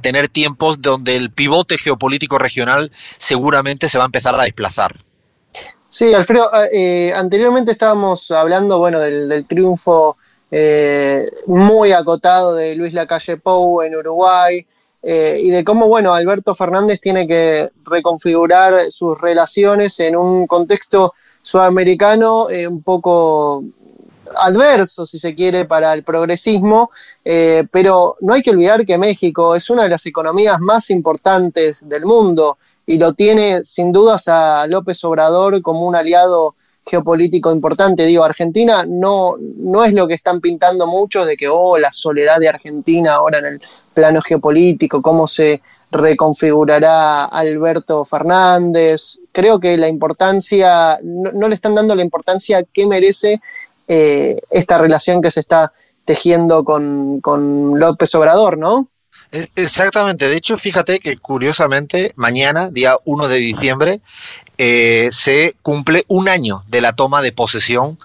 tener 0.03 0.27
tiempos 0.27 0.83
donde 0.83 1.15
el 1.15 1.31
pivote 1.31 1.79
geopolítico 1.79 2.39
regional 2.39 2.91
seguramente 3.17 3.89
se 3.89 3.99
va 3.99 4.05
a 4.05 4.07
empezar 4.07 4.35
a 4.35 4.43
desplazar. 4.43 4.97
Sí, 5.89 6.13
Alfredo, 6.13 6.51
eh, 6.73 7.13
anteriormente 7.15 7.71
estábamos 7.71 8.33
hablando 8.33 8.81
bueno 8.81 8.99
del, 8.99 9.47
triunfo 9.47 10.17
eh, 10.51 11.31
muy 11.47 11.93
acotado 11.93 12.57
de 12.57 12.75
Luis 12.75 12.95
Lacalle 12.95 13.37
Pou 13.37 13.81
en 13.83 13.95
Uruguay, 13.95 14.67
eh, 15.05 15.39
y 15.41 15.51
de 15.51 15.63
cómo, 15.63 15.87
bueno, 15.87 16.15
Alberto 16.15 16.53
Fernández 16.53 16.99
tiene 16.99 17.29
que 17.29 17.69
reconfigurar 17.85 18.91
sus 18.91 19.21
relaciones 19.21 20.01
en 20.01 20.17
un 20.17 20.49
contexto 20.49 21.13
sudamericano 21.45 22.49
eh, 22.49 22.67
un 22.67 22.83
poco 22.83 23.63
adverso, 24.37 25.05
si 25.05 25.19
se 25.19 25.35
quiere, 25.35 25.67
para 25.67 25.93
el 25.93 26.03
progresismo, 26.03 26.91
eh, 27.23 27.65
pero 27.71 28.17
no 28.23 28.33
hay 28.33 28.43
que 28.43 28.51
olvidar 28.51 28.87
que 28.87 28.97
México 28.97 29.55
es 29.55 29.69
una 29.69 29.83
de 29.83 29.91
las 29.91 30.07
economías 30.07 30.59
más 30.61 30.89
importantes 30.89 31.87
del 31.87 32.07
mundo 32.07 32.57
y 32.87 32.97
lo 32.97 33.13
tiene 33.13 33.63
sin 33.63 33.93
dudas 33.93 34.27
a 34.29 34.67
López 34.67 35.05
Obrador 35.05 35.61
como 35.61 35.87
un 35.87 35.95
aliado 35.95 36.55
geopolítico 36.87 37.53
importante. 37.53 38.07
Digo, 38.07 38.25
Argentina 38.25 38.87
no, 38.89 39.37
no 39.39 39.85
es 39.85 39.93
lo 39.93 40.09
que 40.09 40.15
están 40.15 40.41
pintando 40.41 40.87
muchos 40.87 41.27
de 41.27 41.37
que, 41.37 41.49
oh, 41.49 41.77
la 41.77 41.93
soledad 41.93 42.39
de 42.41 42.49
Argentina 42.49 43.15
ahora 43.15 43.39
en 43.39 43.47
el 43.47 43.63
plano 43.93 44.23
geopolítico, 44.23 45.03
cómo 45.03 45.27
se 45.27 45.61
reconfigurará 45.95 47.25
Alberto 47.25 48.05
Fernández. 48.05 49.19
Creo 49.33 49.59
que 49.59 49.77
la 49.77 49.89
importancia, 49.89 50.99
no, 51.03 51.49
le 51.49 51.55
están 51.55 51.75
dando 51.75 51.95
la 51.95 52.03
importancia 52.03 52.63
que 52.63 52.87
merece 52.87 53.41
eh, 53.89 54.37
esta 54.51 54.79
relación 54.79 55.23
que 55.23 55.31
se 55.31 55.41
está 55.41 55.73
tejiendo 56.05 56.65
con, 56.65 57.21
López 57.79 58.15
Obrador, 58.15 58.59
¿no? 58.59 58.89
Exactamente, 59.57 60.29
de 60.29 60.37
hecho, 60.37 60.57
fíjate 60.59 61.01
que 61.01 61.17
curiosamente 61.17 62.13
mañana, 62.15 62.71
día 62.71 62.97
1 63.05 63.27
de 63.27 63.37
diciembre, 63.39 64.01
eh, 64.59 65.09
se 65.11 65.57
cumple 65.63 66.05
un 66.07 66.29
año 66.29 66.63
de 66.69 66.81
la 66.81 66.93
toma 66.93 67.21
de 67.21 67.33
posesión 67.33 67.99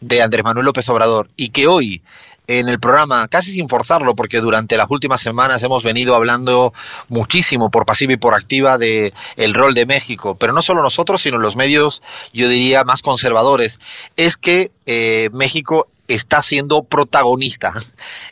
de 0.00 0.22
Andrés 0.22 0.42
Manuel 0.42 0.66
López 0.66 0.88
Obrador 0.88 1.28
y 1.36 1.50
que 1.50 1.68
hoy 1.68 2.02
en 2.46 2.68
el 2.68 2.80
programa, 2.80 3.28
casi 3.28 3.52
sin 3.52 3.68
forzarlo, 3.68 4.14
porque 4.14 4.40
durante 4.40 4.76
las 4.76 4.90
últimas 4.90 5.20
semanas 5.20 5.62
hemos 5.62 5.82
venido 5.82 6.14
hablando 6.14 6.72
muchísimo 7.08 7.70
por 7.70 7.86
pasiva 7.86 8.14
y 8.14 8.16
por 8.16 8.34
activa 8.34 8.78
de 8.78 9.12
el 9.36 9.54
rol 9.54 9.74
de 9.74 9.86
México, 9.86 10.36
pero 10.36 10.52
no 10.52 10.62
solo 10.62 10.82
nosotros, 10.82 11.22
sino 11.22 11.38
los 11.38 11.56
medios, 11.56 12.02
yo 12.32 12.48
diría, 12.48 12.84
más 12.84 13.02
conservadores, 13.02 13.78
es 14.16 14.36
que 14.36 14.72
eh, 14.86 15.30
México 15.32 15.86
está 16.08 16.42
siendo 16.42 16.84
protagonista 16.84 17.72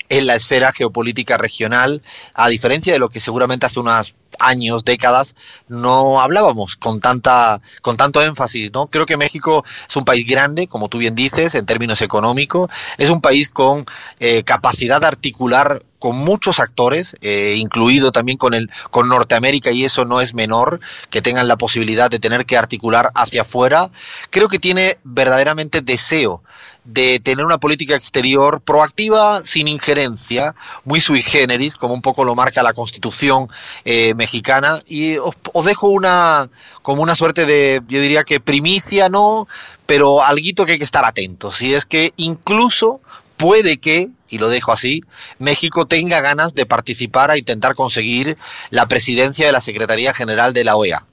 en 0.08 0.26
la 0.26 0.34
esfera 0.34 0.72
geopolítica 0.72 1.38
regional, 1.38 2.02
a 2.34 2.48
diferencia 2.48 2.92
de 2.92 2.98
lo 2.98 3.08
que 3.08 3.20
seguramente 3.20 3.66
hace 3.66 3.80
unas 3.80 4.14
años, 4.38 4.84
décadas, 4.84 5.34
no 5.68 6.20
hablábamos 6.20 6.76
con 6.76 7.00
tanta, 7.00 7.60
con 7.82 7.96
tanto 7.96 8.22
énfasis, 8.22 8.72
¿no? 8.72 8.86
Creo 8.86 9.06
que 9.06 9.16
México 9.16 9.64
es 9.88 9.96
un 9.96 10.04
país 10.04 10.26
grande, 10.26 10.66
como 10.66 10.88
tú 10.88 10.98
bien 10.98 11.14
dices, 11.14 11.54
en 11.54 11.66
términos 11.66 12.00
económicos, 12.00 12.70
es 12.96 13.10
un 13.10 13.20
país 13.20 13.50
con 13.50 13.84
eh, 14.18 14.42
capacidad 14.44 15.00
de 15.00 15.08
articular 15.08 15.82
con 16.00 16.16
muchos 16.16 16.58
actores, 16.58 17.16
eh, 17.20 17.54
incluido 17.56 18.10
también 18.10 18.36
con 18.36 18.54
el 18.54 18.68
con 18.90 19.08
Norteamérica 19.08 19.70
y 19.70 19.84
eso 19.84 20.04
no 20.04 20.20
es 20.20 20.34
menor 20.34 20.80
que 21.10 21.22
tengan 21.22 21.46
la 21.46 21.56
posibilidad 21.56 22.10
de 22.10 22.18
tener 22.18 22.46
que 22.46 22.56
articular 22.56 23.12
hacia 23.14 23.42
afuera. 23.42 23.90
Creo 24.30 24.48
que 24.48 24.58
tiene 24.58 24.98
verdaderamente 25.04 25.82
deseo 25.82 26.42
de 26.84 27.20
tener 27.20 27.44
una 27.44 27.58
política 27.58 27.94
exterior 27.94 28.60
proactiva, 28.60 29.42
sin 29.44 29.68
injerencia, 29.68 30.54
muy 30.84 31.00
sui 31.00 31.22
generis, 31.22 31.76
como 31.76 31.94
un 31.94 32.02
poco 32.02 32.24
lo 32.24 32.34
marca 32.34 32.62
la 32.62 32.72
Constitución 32.72 33.48
eh, 33.84 34.14
mexicana. 34.14 34.82
Y 34.86 35.18
os, 35.18 35.34
dejo 35.64 35.88
una 35.88 36.48
como 36.82 37.02
una 37.02 37.14
suerte 37.14 37.46
de, 37.46 37.82
yo 37.88 38.00
diría 38.00 38.24
que 38.24 38.40
primicia, 38.40 39.08
no, 39.08 39.46
pero 39.86 40.22
algo 40.22 40.64
que 40.64 40.72
hay 40.72 40.78
que 40.78 40.84
estar 40.84 41.04
atentos. 41.04 41.60
Y 41.62 41.74
es 41.74 41.86
que 41.86 42.12
incluso 42.16 43.00
puede 43.36 43.78
que, 43.78 44.08
y 44.30 44.38
lo 44.38 44.48
dejo 44.48 44.72
así, 44.72 45.02
México 45.38 45.86
tenga 45.86 46.20
ganas 46.20 46.54
de 46.54 46.66
participar 46.66 47.30
a 47.30 47.36
intentar 47.36 47.74
conseguir 47.74 48.36
la 48.70 48.86
presidencia 48.86 49.46
de 49.46 49.52
la 49.52 49.60
Secretaría 49.60 50.14
General 50.14 50.52
de 50.52 50.64
la 50.64 50.76
OEA. 50.76 51.04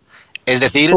Es 0.46 0.62
decir, 0.62 0.94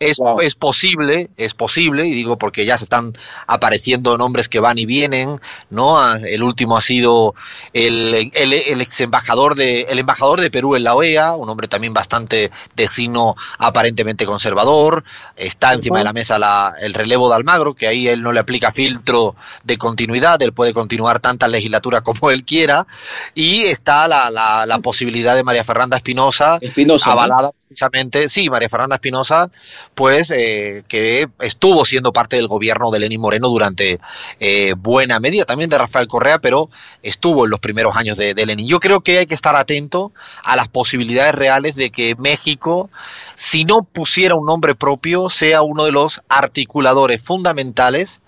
es, 0.00 0.18
es, 0.42 0.54
posible, 0.54 1.28
es 1.36 1.54
posible, 1.54 2.06
y 2.06 2.12
digo 2.12 2.38
porque 2.38 2.64
ya 2.64 2.78
se 2.78 2.84
están 2.84 3.12
apareciendo 3.46 4.16
nombres 4.16 4.48
que 4.48 4.60
van 4.60 4.78
y 4.78 4.86
vienen, 4.86 5.40
¿no? 5.70 5.98
Ah, 5.98 6.16
el 6.24 6.42
último 6.42 6.76
ha 6.76 6.80
sido 6.80 7.34
el, 7.72 8.30
el, 8.34 8.52
ex 8.80 9.00
embajador 9.00 9.54
de, 9.54 9.82
el 9.82 9.98
embajador 9.98 10.40
de 10.40 10.50
Perú 10.50 10.76
en 10.76 10.84
la 10.84 10.94
OEA, 10.94 11.34
un 11.34 11.48
hombre 11.48 11.68
también 11.68 11.92
bastante 11.94 12.50
de 12.76 12.88
signo 12.88 13.36
aparentemente 13.58 14.26
conservador. 14.26 15.04
Está 15.36 15.74
encima 15.74 15.98
de 15.98 16.04
la 16.04 16.12
mesa 16.12 16.38
la, 16.38 16.72
el 16.80 16.94
relevo 16.94 17.28
de 17.28 17.36
Almagro, 17.36 17.74
que 17.74 17.88
ahí 17.88 18.08
él 18.08 18.22
no 18.22 18.32
le 18.32 18.40
aplica 18.40 18.72
filtro 18.72 19.34
de 19.64 19.78
continuidad, 19.78 20.40
él 20.42 20.52
puede 20.52 20.72
continuar 20.72 21.20
tantas 21.20 21.50
legislaturas 21.50 22.02
como 22.02 22.30
él 22.30 22.44
quiera. 22.44 22.86
Y 23.34 23.62
está 23.62 24.08
la, 24.08 24.30
la, 24.30 24.66
la 24.66 24.78
posibilidad 24.78 25.34
de 25.34 25.44
María 25.44 25.64
Fernanda 25.64 25.96
Espinosa, 25.96 26.58
avalada 27.04 27.50
precisamente, 27.68 28.28
sí, 28.28 28.48
María 28.48 28.68
Fernanda 28.68 28.96
Espinosa, 28.96 29.50
pues 29.98 30.28
que 30.28 31.26
estuvo 31.40 31.84
siendo 31.84 32.12
parte 32.12 32.36
del 32.36 32.46
gobierno 32.46 32.92
de 32.92 33.00
Lenín 33.00 33.20
Moreno 33.20 33.48
durante 33.48 33.98
eh, 34.38 34.74
buena 34.78 35.18
medida, 35.18 35.44
también 35.44 35.68
de 35.68 35.76
Rafael 35.76 36.06
Correa, 36.06 36.38
pero 36.38 36.70
estuvo 37.02 37.46
en 37.46 37.50
los 37.50 37.58
primeros 37.58 37.96
años 37.96 38.16
de, 38.16 38.32
de, 38.32 38.46
Lenin. 38.46 38.68
Yo 38.68 38.78
creo 38.78 39.00
que 39.00 39.18
hay 39.18 39.26
que 39.26 39.34
estar 39.34 39.56
atento 39.56 40.12
a 40.44 40.54
las 40.54 40.68
posibilidades 40.68 41.34
reales 41.34 41.74
de 41.74 41.90
que 41.90 42.14
México, 42.16 42.88
si 43.34 43.64
no 43.64 43.82
pusiera 43.82 44.36
un 44.36 44.46
nombre 44.46 44.76
propio, 44.76 45.30
sea 45.30 45.62
uno 45.62 45.84
de 45.84 45.90
los 45.90 46.22
articuladores 46.28 47.20
fundamentales 47.20 48.20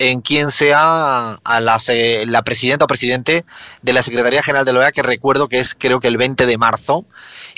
en 0.00 0.22
quien 0.22 0.50
sea 0.50 1.34
a 1.44 1.60
la, 1.60 1.78
la 2.26 2.42
presidenta 2.42 2.86
o 2.86 2.88
presidente 2.88 3.44
de 3.82 3.92
la 3.92 4.02
Secretaría 4.02 4.42
General 4.42 4.64
de 4.64 4.72
la 4.72 4.80
OEA, 4.80 4.92
que 4.92 5.02
recuerdo 5.02 5.46
que 5.46 5.60
es 5.60 5.74
creo 5.74 6.00
que 6.00 6.08
el 6.08 6.16
20 6.16 6.46
de 6.46 6.56
marzo, 6.56 7.04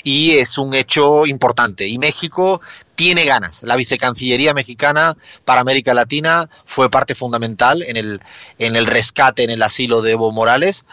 y 0.03 0.31
es 0.31 0.57
un 0.57 0.73
hecho 0.73 1.25
importante. 1.25 1.87
Y 1.87 1.97
México 1.97 2.59
tiene 2.95 3.23
ganas. 3.23 3.63
La 3.63 3.77
vicecancillería 3.77 4.53
mexicana 4.53 5.15
para 5.45 5.61
América 5.61 5.93
Latina 5.93 6.49
fue 6.65 6.91
parte 6.91 7.15
fundamental 7.15 7.81
en 7.83 7.95
el, 7.95 8.19
en 8.59 8.75
el 8.75 8.87
rescate, 8.87 9.45
en 9.45 9.49
el 9.49 9.63
asilo 9.63 10.01
de 10.01 10.11
Evo 10.11 10.33
Morales. 10.33 10.83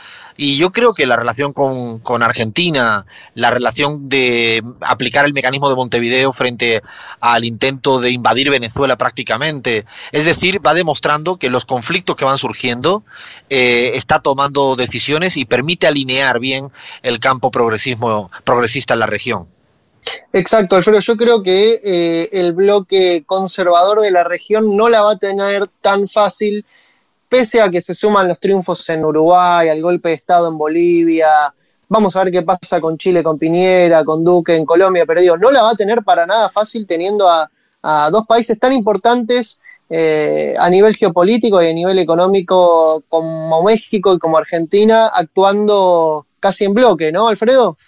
Y 0.42 0.56
yo 0.56 0.70
creo 0.70 0.94
que 0.94 1.04
la 1.04 1.16
relación 1.16 1.52
con, 1.52 1.98
con, 1.98 2.22
Argentina, 2.22 3.04
la 3.34 3.50
relación 3.50 4.08
de 4.08 4.62
aplicar 4.80 5.26
el 5.26 5.34
mecanismo 5.34 5.68
de 5.68 5.76
Montevideo 5.76 6.32
frente 6.32 6.80
al 7.20 7.44
intento 7.44 8.00
de 8.00 8.10
invadir 8.10 8.48
Venezuela 8.48 8.96
prácticamente, 8.96 9.84
es 10.12 10.24
decir, 10.24 10.64
va 10.66 10.72
demostrando 10.72 11.36
que 11.36 11.50
los 11.50 11.66
conflictos 11.66 12.16
que 12.16 12.24
van 12.24 12.38
surgiendo 12.38 13.02
eh, 13.50 13.90
está 13.96 14.20
tomando 14.20 14.76
decisiones 14.76 15.36
y 15.36 15.44
permite 15.44 15.86
alinear 15.86 16.40
bien 16.40 16.70
el 17.02 17.20
campo 17.20 17.50
progresismo, 17.50 18.30
progresista 18.42 18.94
en 18.94 19.00
la 19.00 19.06
región. 19.06 19.46
Exacto, 20.32 20.74
Alfredo. 20.74 21.00
Yo 21.00 21.18
creo 21.18 21.42
que 21.42 21.82
eh, 21.84 22.30
el 22.32 22.54
bloque 22.54 23.24
conservador 23.26 24.00
de 24.00 24.10
la 24.10 24.24
región 24.24 24.74
no 24.74 24.88
la 24.88 25.02
va 25.02 25.12
a 25.12 25.18
tener 25.18 25.68
tan 25.82 26.08
fácil, 26.08 26.64
pese 27.30 27.62
a 27.62 27.70
que 27.70 27.80
se 27.80 27.94
suman 27.94 28.28
los 28.28 28.40
triunfos 28.40 28.86
en 28.90 29.04
Uruguay, 29.04 29.68
al 29.68 29.80
golpe 29.80 30.10
de 30.10 30.16
Estado 30.16 30.48
en 30.48 30.58
Bolivia. 30.58 31.28
Vamos 31.88 32.16
a 32.16 32.24
ver 32.24 32.32
qué 32.32 32.42
pasa 32.42 32.80
con 32.80 32.98
Chile, 32.98 33.22
con 33.22 33.38
Piñera, 33.38 34.04
con 34.04 34.24
Duque 34.24 34.56
en 34.56 34.66
Colombia, 34.66 35.06
pero 35.06 35.36
no 35.38 35.50
la 35.50 35.62
va 35.62 35.70
a 35.70 35.76
tener 35.76 36.02
para 36.02 36.26
nada 36.26 36.48
fácil 36.48 36.86
teniendo 36.86 37.28
a, 37.28 37.48
dos 38.10 38.26
países 38.26 38.58
tan 38.58 38.72
importantes 38.74 39.58
eh, 39.88 40.54
a 40.58 40.68
nivel 40.68 40.94
geopolítico 40.94 41.62
y 41.62 41.68
a 41.68 41.72
nivel 41.72 41.98
económico 41.98 43.02
como 43.08 43.62
México 43.62 44.12
y 44.12 44.18
como 44.18 44.36
Argentina 44.36 45.06
actuando 45.06 46.26
casi 46.40 46.64
en 46.64 46.74
bloque, 46.74 47.10
¿no, 47.10 47.28
Alfredo? 47.28 47.78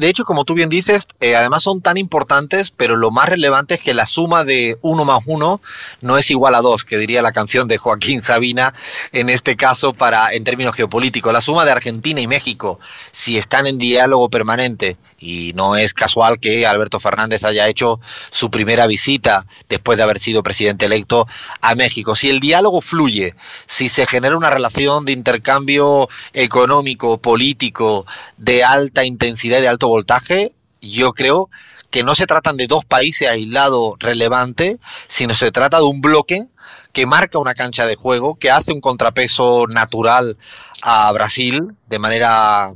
De 0.00 0.08
hecho, 0.08 0.24
como 0.24 0.44
tú 0.44 0.54
bien 0.54 0.68
dices, 0.68 1.06
eh, 1.20 1.36
además 1.36 1.62
son 1.62 1.80
tan 1.80 1.96
importantes, 1.96 2.70
pero 2.70 2.96
lo 2.96 3.10
más 3.10 3.28
relevante 3.28 3.74
es 3.74 3.80
que 3.80 3.94
la 3.94 4.06
suma 4.06 4.44
de 4.44 4.76
uno 4.82 5.04
más 5.04 5.22
uno 5.26 5.60
no 6.00 6.18
es 6.18 6.30
igual 6.30 6.54
a 6.54 6.60
dos, 6.60 6.84
que 6.84 6.98
diría 6.98 7.22
la 7.22 7.32
canción 7.32 7.68
de 7.68 7.78
Joaquín 7.78 8.22
Sabina, 8.22 8.74
en 9.12 9.28
este 9.30 9.56
caso, 9.56 9.92
para 9.92 10.32
en 10.32 10.44
términos 10.44 10.74
geopolíticos. 10.74 11.32
La 11.32 11.40
suma 11.40 11.64
de 11.64 11.72
Argentina 11.72 12.20
y 12.20 12.26
México, 12.26 12.78
si 13.12 13.38
están 13.38 13.66
en 13.66 13.78
diálogo 13.78 14.28
permanente, 14.28 14.96
y 15.18 15.52
no 15.54 15.76
es 15.76 15.94
casual 15.94 16.38
que 16.38 16.66
Alberto 16.66 17.00
Fernández 17.00 17.44
haya 17.44 17.66
hecho 17.68 17.98
su 18.30 18.50
primera 18.50 18.86
visita 18.86 19.46
después 19.68 19.96
de 19.96 20.04
haber 20.04 20.18
sido 20.18 20.42
presidente 20.42 20.86
electo 20.86 21.26
a 21.60 21.74
México. 21.74 22.14
Si 22.14 22.28
el 22.28 22.40
diálogo 22.40 22.80
fluye, 22.80 23.34
si 23.66 23.88
se 23.88 24.06
genera 24.06 24.36
una 24.36 24.50
relación 24.50 25.04
de 25.04 25.12
intercambio 25.12 26.08
económico, 26.34 27.18
político, 27.18 28.06
de 28.36 28.64
alta 28.64 29.04
intensidad 29.04 29.60
de 29.64 29.68
alto 29.68 29.88
voltaje, 29.88 30.52
yo 30.80 31.12
creo 31.12 31.48
que 31.90 32.02
no 32.02 32.14
se 32.14 32.26
tratan 32.26 32.56
de 32.56 32.66
dos 32.66 32.84
países 32.84 33.28
aislados 33.28 33.94
relevantes, 33.98 34.78
sino 35.06 35.34
se 35.34 35.50
trata 35.52 35.78
de 35.78 35.84
un 35.84 36.00
bloque 36.00 36.46
que 36.92 37.06
marca 37.06 37.38
una 37.38 37.54
cancha 37.54 37.86
de 37.86 37.96
juego, 37.96 38.36
que 38.36 38.50
hace 38.50 38.72
un 38.72 38.80
contrapeso 38.80 39.66
natural 39.68 40.36
a 40.82 41.10
Brasil 41.12 41.74
de 41.88 41.98
manera 41.98 42.74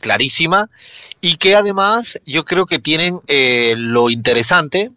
clarísima 0.00 0.70
y 1.20 1.36
que 1.36 1.56
además 1.56 2.20
yo 2.24 2.44
creo 2.44 2.66
que 2.66 2.78
tienen 2.78 3.20
eh, 3.26 3.74
lo 3.76 4.10
interesante 4.10 4.92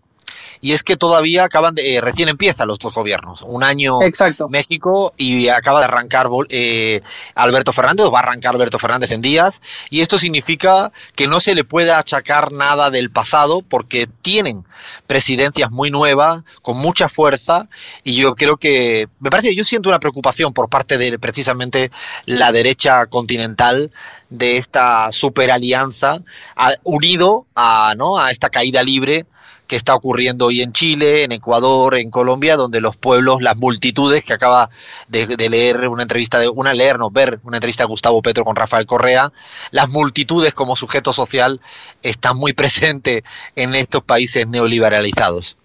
y 0.61 0.73
es 0.73 0.83
que 0.83 0.97
todavía 0.97 1.45
acaban 1.45 1.75
de, 1.75 1.95
eh, 1.95 2.01
recién 2.01 2.29
empiezan 2.29 2.67
los 2.67 2.79
dos 2.79 2.93
gobiernos, 2.93 3.41
un 3.41 3.63
año 3.63 4.01
Exacto. 4.01 4.49
México 4.49 5.13
y 5.17 5.47
acaba 5.47 5.79
de 5.79 5.85
arrancar 5.85 6.27
eh, 6.49 7.01
Alberto 7.35 7.73
Fernández, 7.73 8.05
o 8.05 8.11
va 8.11 8.19
a 8.19 8.23
arrancar 8.23 8.53
Alberto 8.53 8.79
Fernández 8.79 9.11
en 9.11 9.21
días, 9.21 9.61
y 9.89 10.01
esto 10.01 10.19
significa 10.19 10.91
que 11.15 11.27
no 11.27 11.39
se 11.39 11.55
le 11.55 11.63
puede 11.63 11.91
achacar 11.91 12.51
nada 12.51 12.89
del 12.89 13.09
pasado 13.09 13.61
porque 13.61 14.07
tienen 14.21 14.65
presidencias 15.07 15.71
muy 15.71 15.91
nuevas, 15.91 16.43
con 16.61 16.77
mucha 16.77 17.09
fuerza, 17.09 17.69
y 18.03 18.15
yo 18.15 18.35
creo 18.35 18.57
que, 18.57 19.07
me 19.19 19.29
parece, 19.29 19.55
yo 19.55 19.63
siento 19.63 19.89
una 19.89 19.99
preocupación 19.99 20.53
por 20.53 20.69
parte 20.69 20.97
de 20.97 21.17
precisamente 21.19 21.91
la 22.25 22.51
derecha 22.51 23.05
continental 23.05 23.91
de 24.29 24.57
esta 24.57 25.11
superalianza, 25.11 26.21
unido 26.83 27.47
a, 27.55 27.93
¿no? 27.97 28.19
a 28.19 28.31
esta 28.31 28.49
caída 28.49 28.83
libre 28.83 29.25
que 29.69 29.75
está 29.75 29.93
ocurriendo 29.93 30.47
hoy 30.47 30.63
en 30.63 30.73
Chile, 30.73 31.23
en 31.23 31.31
Ecuador, 31.31 31.93
en 31.95 32.09
Colombia, 32.09 32.57
donde 32.57 32.81
los 32.81 32.97
pueblos, 32.97 33.43
las 33.43 33.55
multitudes, 33.55 34.25
que 34.25 34.33
acaba 34.33 34.71
de, 35.09 35.27
leer 35.47 35.87
una 35.89 36.01
entrevista, 36.01 36.39
de 36.39 36.49
una 36.49 36.73
leernos, 36.73 37.13
ver 37.13 37.39
una 37.43 37.57
entrevista 37.57 37.83
de 37.83 37.89
Gustavo 37.89 38.23
Petro 38.23 38.43
con 38.43 38.55
Rafael 38.55 38.87
Correa, 38.87 39.31
las 39.69 39.87
multitudes 39.87 40.55
como 40.55 40.75
sujeto 40.75 41.13
social 41.13 41.61
están 42.01 42.35
muy 42.35 42.53
presentes 42.59 43.21
en 43.55 43.75
estos 43.75 44.03
países 44.03 44.47
neoliberalizados. 44.47 45.55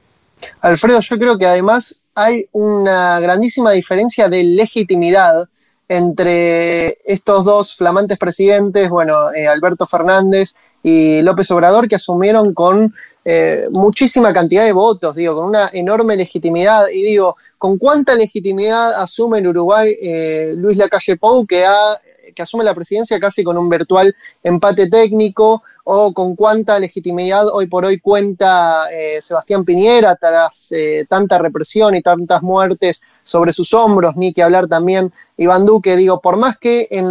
Alfredo, 0.60 1.00
yo 1.00 1.18
creo 1.18 1.38
que 1.38 1.46
además 1.46 2.00
hay 2.14 2.46
una 2.52 3.18
grandísima 3.20 3.70
diferencia 3.70 4.28
de 4.28 4.44
legitimidad 4.44 5.48
entre 5.88 6.98
estos 7.06 7.46
dos 7.46 7.74
flamantes 7.74 8.18
presidentes, 8.18 8.90
bueno, 8.90 9.32
eh, 9.32 9.48
Alberto 9.48 9.86
Fernández 9.86 10.54
y 10.82 11.22
López 11.22 11.50
Obrador, 11.50 11.88
que 11.88 11.96
asumieron 11.96 12.52
con 12.52 12.94
eh, 13.24 13.68
muchísima 13.70 14.32
cantidad 14.32 14.64
de 14.64 14.72
votos, 14.72 15.16
digo, 15.16 15.34
con 15.34 15.46
una 15.46 15.70
enorme 15.72 16.16
legitimidad. 16.16 16.86
Y 16.92 17.02
digo, 17.02 17.36
¿con 17.64 17.78
cuánta 17.78 18.14
legitimidad 18.14 18.92
asume 19.00 19.38
en 19.38 19.46
Uruguay 19.46 19.96
eh, 19.98 20.52
Luis 20.54 20.76
Lacalle 20.76 21.16
Pou, 21.16 21.46
que, 21.46 21.64
ha, 21.64 21.98
que 22.34 22.42
asume 22.42 22.62
la 22.62 22.74
presidencia 22.74 23.18
casi 23.18 23.42
con 23.42 23.56
un 23.56 23.70
virtual 23.70 24.14
empate 24.42 24.86
técnico? 24.90 25.62
¿O 25.86 26.14
con 26.14 26.34
cuánta 26.34 26.78
legitimidad 26.78 27.46
hoy 27.46 27.66
por 27.66 27.84
hoy 27.84 28.00
cuenta 28.00 28.84
eh, 28.90 29.20
Sebastián 29.20 29.66
Piñera 29.66 30.16
tras 30.16 30.70
tanta 31.08 31.36
represión 31.36 31.94
y 31.94 32.00
tantas 32.00 32.42
muertes 32.42 33.02
sobre 33.22 33.52
sus 33.52 33.74
hombros? 33.74 34.16
Ni 34.16 34.32
que 34.32 34.42
hablar 34.42 34.66
también 34.66 35.12
Iván 35.36 35.66
Duque, 35.66 35.96
digo, 35.96 36.20
por 36.20 36.36
más 36.36 36.56
que, 36.56 36.86
en, 36.90 37.04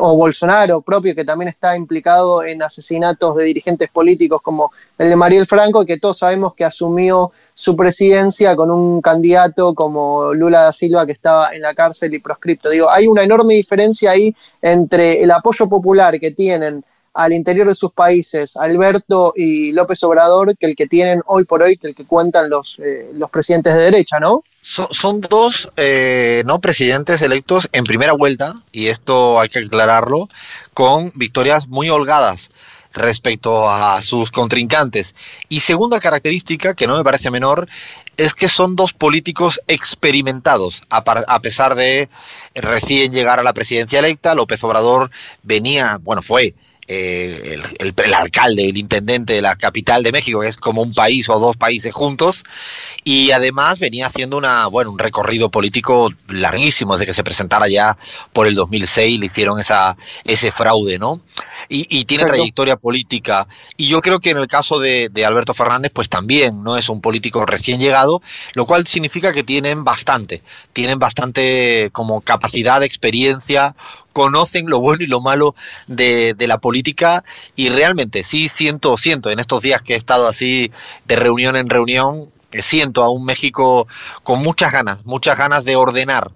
o 0.00 0.16
Bolsonaro 0.16 0.82
propio, 0.82 1.14
que 1.14 1.24
también 1.24 1.48
está 1.48 1.74
implicado 1.74 2.44
en 2.44 2.62
asesinatos 2.62 3.36
de 3.36 3.44
dirigentes 3.44 3.90
políticos 3.90 4.42
como 4.42 4.70
el 4.98 5.08
de 5.08 5.16
Mariel 5.16 5.46
Franco, 5.46 5.84
que 5.84 5.98
todos 5.98 6.18
sabemos 6.18 6.54
que 6.54 6.64
asumió 6.64 7.32
su 7.54 7.74
presidencia 7.76 8.54
con 8.54 8.70
un 8.70 9.00
candidato 9.00 9.74
como 9.74 9.99
Lula 10.34 10.62
da 10.62 10.72
Silva 10.72 11.06
que 11.06 11.12
estaba 11.12 11.54
en 11.54 11.62
la 11.62 11.74
cárcel 11.74 12.14
y 12.14 12.18
proscripto. 12.18 12.70
Digo, 12.70 12.90
hay 12.90 13.06
una 13.06 13.22
enorme 13.22 13.54
diferencia 13.54 14.12
ahí 14.12 14.34
entre 14.62 15.22
el 15.22 15.30
apoyo 15.30 15.68
popular 15.68 16.18
que 16.18 16.30
tienen 16.30 16.84
al 17.14 17.32
interior 17.32 17.68
de 17.68 17.74
sus 17.74 17.92
países 17.92 18.56
Alberto 18.56 19.32
y 19.34 19.72
López 19.72 20.02
Obrador 20.04 20.56
que 20.56 20.66
el 20.66 20.76
que 20.76 20.86
tienen 20.86 21.22
hoy 21.26 21.44
por 21.44 21.62
hoy, 21.62 21.76
que 21.76 21.88
el 21.88 21.94
que 21.94 22.06
cuentan 22.06 22.48
los, 22.48 22.78
eh, 22.78 23.10
los 23.14 23.30
presidentes 23.30 23.74
de 23.74 23.82
derecha, 23.82 24.20
¿no? 24.20 24.44
Son, 24.60 25.20
dos 25.20 25.70
eh, 25.76 26.42
no 26.46 26.60
presidentes 26.60 27.22
electos 27.22 27.68
en 27.72 27.84
primera 27.84 28.12
vuelta, 28.12 28.54
y 28.72 28.86
esto 28.86 29.40
hay 29.40 29.48
que 29.48 29.60
aclararlo, 29.60 30.28
con 30.74 31.12
victorias 31.16 31.66
muy 31.66 31.90
holgadas 31.90 32.50
respecto 32.92 33.68
a 33.68 34.02
sus 34.02 34.30
contrincantes. 34.30 35.14
Y 35.48 35.60
segunda 35.60 36.00
característica, 36.00 36.74
que 36.74 36.86
no 36.86 36.96
me 36.96 37.04
parece 37.04 37.30
menor, 37.30 37.68
es 38.16 38.34
que 38.34 38.48
son 38.48 38.76
dos 38.76 38.92
políticos 38.92 39.60
experimentados, 39.66 40.82
a, 40.90 41.40
pesar 41.40 41.74
de 41.74 42.08
recién 42.54 43.12
llegar 43.12 43.40
a 43.40 43.42
la 43.42 43.54
presidencia 43.54 43.98
electa. 43.98 44.34
López 44.34 44.62
Obrador 44.64 45.10
venía, 45.42 45.98
bueno, 46.02 46.22
fue 46.22 46.54
eh, 46.92 47.56
el, 47.78 48.14
alcalde, 48.14 48.68
el 48.68 48.76
intendente 48.76 49.34
de 49.34 49.42
la 49.42 49.54
capital 49.54 50.02
de 50.02 50.10
México, 50.10 50.40
que 50.40 50.48
es 50.48 50.56
como 50.56 50.82
un 50.82 50.92
país 50.92 51.28
o 51.28 51.38
dos 51.38 51.56
países 51.56 51.94
juntos, 51.94 52.42
y 53.04 53.30
además 53.30 53.78
venía 53.78 54.08
haciendo 54.08 54.36
una, 54.36 54.66
bueno, 54.66 54.90
un 54.90 54.98
recorrido 54.98 55.50
político 55.50 56.10
larguísimo 56.26 56.94
desde 56.94 57.06
que 57.06 57.14
se 57.14 57.22
presentara 57.22 57.68
ya 57.68 57.96
por 58.32 58.48
el 58.48 58.56
2006, 58.56 59.20
le 59.20 59.26
hicieron 59.26 59.60
esa, 59.60 59.96
ese 60.24 60.50
fraude, 60.50 60.98
¿no? 60.98 61.20
Y, 61.68 62.04
tiene 62.06 62.24
trayectoria 62.24 62.74
política. 62.74 63.46
Y 63.76 63.86
yo 63.86 64.00
creo 64.00 64.18
que 64.18 64.30
en 64.30 64.38
el 64.38 64.48
caso 64.48 64.80
de, 64.80 65.08
de 65.10 65.24
Alberto 65.24 65.54
Fernández, 65.54 65.92
pues 65.94 66.08
también, 66.08 66.64
¿no? 66.64 66.76
Es 66.76 66.88
un 66.88 67.00
político 67.00 67.46
recién 67.46 67.78
llegado, 67.78 67.99
lo 68.54 68.66
cual 68.66 68.86
significa 68.86 69.32
que 69.32 69.44
tienen 69.44 69.84
bastante, 69.84 70.42
tienen 70.72 70.98
bastante 70.98 71.90
como 71.92 72.20
capacidad, 72.20 72.82
experiencia, 72.82 73.74
conocen 74.12 74.68
lo 74.68 74.80
bueno 74.80 75.04
y 75.04 75.06
lo 75.06 75.20
malo 75.20 75.54
de, 75.86 76.34
la 76.38 76.58
política 76.58 77.22
y 77.56 77.68
realmente 77.68 78.22
sí 78.22 78.48
siento, 78.48 78.96
siento 78.96 79.30
en 79.30 79.38
estos 79.38 79.62
días 79.62 79.82
que 79.82 79.94
he 79.94 79.96
estado 79.96 80.26
así 80.26 80.70
de 81.06 81.16
reunión 81.16 81.56
en 81.56 81.68
reunión, 81.68 82.30
siento 82.52 83.02
a 83.02 83.10
un 83.10 83.24
México 83.24 83.86
con 84.22 84.42
muchas 84.42 84.72
ganas, 84.72 85.04
muchas 85.04 85.38
ganas 85.38 85.64
de 85.64 85.76
ordenar 85.76 86.30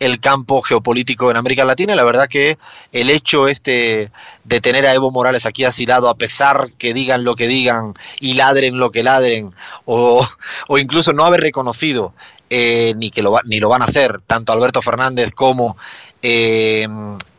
el 0.00 0.20
campo 0.20 0.62
geopolítico 0.62 1.30
en 1.30 1.36
América 1.36 1.64
Latina. 1.64 1.94
La 1.94 2.04
verdad 2.04 2.28
que 2.28 2.56
el 2.92 3.10
hecho 3.10 3.48
este 3.48 4.10
de 4.44 4.60
tener 4.60 4.86
a 4.86 4.94
Evo 4.94 5.10
Morales 5.10 5.46
aquí 5.46 5.64
asilado, 5.64 6.08
a 6.08 6.16
pesar 6.16 6.70
que 6.78 6.94
digan 6.94 7.24
lo 7.24 7.34
que 7.34 7.48
digan 7.48 7.94
y 8.20 8.34
ladren 8.34 8.78
lo 8.78 8.90
que 8.90 9.02
ladren, 9.02 9.52
o, 9.84 10.26
o 10.68 10.78
incluso 10.78 11.12
no 11.12 11.24
haber 11.24 11.40
reconocido 11.40 12.14
eh, 12.50 12.94
ni 12.96 13.10
que 13.10 13.22
lo, 13.22 13.38
ni 13.44 13.60
lo 13.60 13.68
van 13.68 13.82
a 13.82 13.86
hacer 13.86 14.20
tanto 14.22 14.52
Alberto 14.52 14.80
Fernández 14.82 15.32
como 15.32 15.76
eh, 16.22 16.86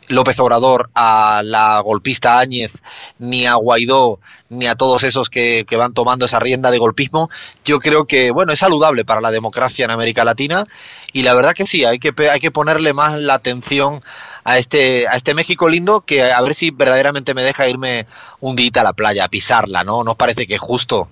López 0.09 0.39
Obrador 0.39 0.89
a 0.95 1.41
la 1.43 1.79
golpista 1.79 2.39
Áñez, 2.39 2.73
ni 3.19 3.45
a 3.45 3.55
Guaidó, 3.55 4.19
ni 4.49 4.67
a 4.67 4.75
todos 4.75 5.03
esos 5.03 5.29
que, 5.29 5.65
van 5.77 5.93
tomando 5.93 6.25
esa 6.25 6.39
rienda 6.39 6.71
de 6.71 6.77
golpismo, 6.77 7.29
yo 7.63 7.79
creo 7.79 8.05
que, 8.05 8.31
bueno, 8.31 8.51
es 8.51 8.59
saludable 8.59 9.05
para 9.05 9.21
la 9.21 9.31
democracia 9.31 9.85
en 9.85 9.91
América 9.91 10.25
Latina 10.25 10.65
y 11.13 11.23
la 11.23 11.33
verdad 11.33 11.53
que 11.53 11.65
sí, 11.67 11.85
hay 11.85 11.99
que, 11.99 12.13
hay 12.29 12.39
que 12.39 12.51
ponerle 12.51 12.93
más 12.93 13.17
la 13.17 13.35
atención 13.35 14.01
a 14.43 14.57
este, 14.57 15.07
a 15.07 15.15
este 15.15 15.33
México 15.33 15.69
lindo 15.69 16.01
que 16.01 16.23
a 16.23 16.41
ver 16.41 16.53
si 16.53 16.71
verdaderamente 16.71 17.33
me 17.33 17.43
deja 17.43 17.69
irme 17.69 18.07
un 18.39 18.55
día 18.55 18.71
a 18.75 18.83
la 18.83 18.93
playa, 18.93 19.25
a 19.25 19.29
pisarla, 19.29 19.83
¿no? 19.83 20.03
¿Nos 20.03 20.15
parece 20.15 20.47
que 20.47 20.55
es 20.55 20.61
justo? 20.61 21.07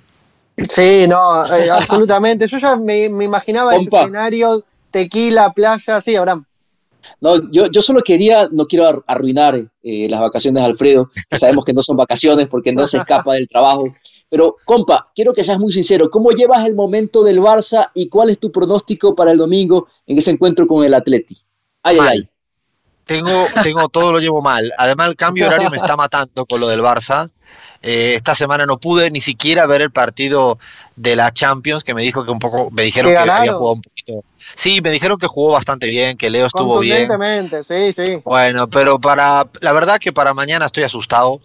Sí, 0.58 1.06
no, 1.08 1.46
eh, 1.46 1.70
absolutamente. 1.70 2.48
Yo 2.48 2.58
ya 2.58 2.76
me, 2.76 3.06
imaginaba 3.06 3.76
ese 3.76 3.96
escenario, 3.96 4.64
tequila, 4.90 5.54
playa, 5.54 6.02
sí, 6.02 6.16
Abraham. 6.16 6.46
No, 7.22 7.52
yo, 7.52 7.68
yo 7.68 7.82
solo 7.82 8.02
quería, 8.02 8.48
no 8.52 8.68
quiero 8.68 9.04
arruinar 9.08 9.70
eh, 9.82 10.08
las 10.10 10.22
vacaciones 10.22 10.62
de 10.62 10.68
Alfredo, 10.68 11.10
que 11.30 11.38
sabemos 11.38 11.66
que 11.66 11.74
no 11.74 11.82
son 11.82 11.98
vacaciones 11.98 12.48
porque 12.48 12.74
no 12.74 12.86
se 12.88 12.98
escapa 12.98 13.34
del 13.34 13.48
trabajo, 13.48 13.88
Pero, 14.30 14.56
compa, 14.66 15.12
quiero 15.16 15.34
que 15.34 15.44
seas 15.44 15.60
muy 15.60 15.72
sincero. 15.72 16.10
¿Cómo 16.10 16.32
llevas 16.32 16.66
el 16.66 16.76
momento 16.76 17.24
del 17.24 17.40
Barça 17.40 17.92
y 17.94 18.10
cuál 18.10 18.30
es 18.30 18.40
tu 18.40 18.52
pronóstico 18.52 19.16
para 19.16 19.32
el 19.32 19.38
domingo 19.38 19.88
en 20.06 20.18
ese 20.18 20.32
encuentro 20.32 20.68
con 20.68 20.84
el 20.84 20.94
Atleti? 20.94 21.38
Ay, 21.84 21.98
ay, 22.00 22.08
ay. 22.10 22.30
Tengo, 23.08 23.48
tengo, 23.64 23.90
todo 23.90 24.12
lo 24.12 24.20
llevo 24.20 24.42
mal. 24.42 24.72
Además, 24.78 25.10
el 25.10 25.16
cambio 25.16 25.48
horario 25.48 25.70
me 25.72 25.78
está 25.78 25.96
matando 25.96 26.46
con 26.46 26.60
lo 26.60 26.68
del 26.68 26.82
Barça. 26.82 27.32
Eh, 27.82 28.16
esta 28.16 28.36
semana 28.36 28.66
no 28.66 28.80
pude 28.80 29.12
ni 29.12 29.22
siquiera 29.22 29.66
ver 29.66 29.82
el 29.82 29.92
partido 29.92 30.60
de 30.96 31.16
la 31.16 31.32
Champions, 31.32 31.84
que 31.84 31.94
me 31.94 32.02
dijo 32.02 32.26
que 32.26 32.32
un 32.32 32.40
poco, 32.40 32.70
me 32.72 32.84
dijeron 32.84 33.12
que 33.12 33.18
había 33.18 33.54
jugado 33.54 33.74
un 33.74 33.82
poquito. 33.82 34.24
Sí, 34.56 34.82
me 34.82 34.92
dijeron 34.92 35.18
que 35.18 35.28
jugó 35.28 35.52
bastante 35.54 35.88
bien, 35.88 36.18
que 36.18 36.30
Leo 36.30 36.48
estuvo 36.48 36.80
bien. 36.80 37.10
sí, 37.64 37.94
sí. 37.94 38.22
Bueno, 38.24 38.70
pero 38.70 39.00
para, 39.00 39.48
la 39.62 39.72
verdad 39.72 40.00
que 40.00 40.12
para 40.12 40.34
mañana 40.34 40.66
estoy 40.66 40.84
asustado. 40.84 41.40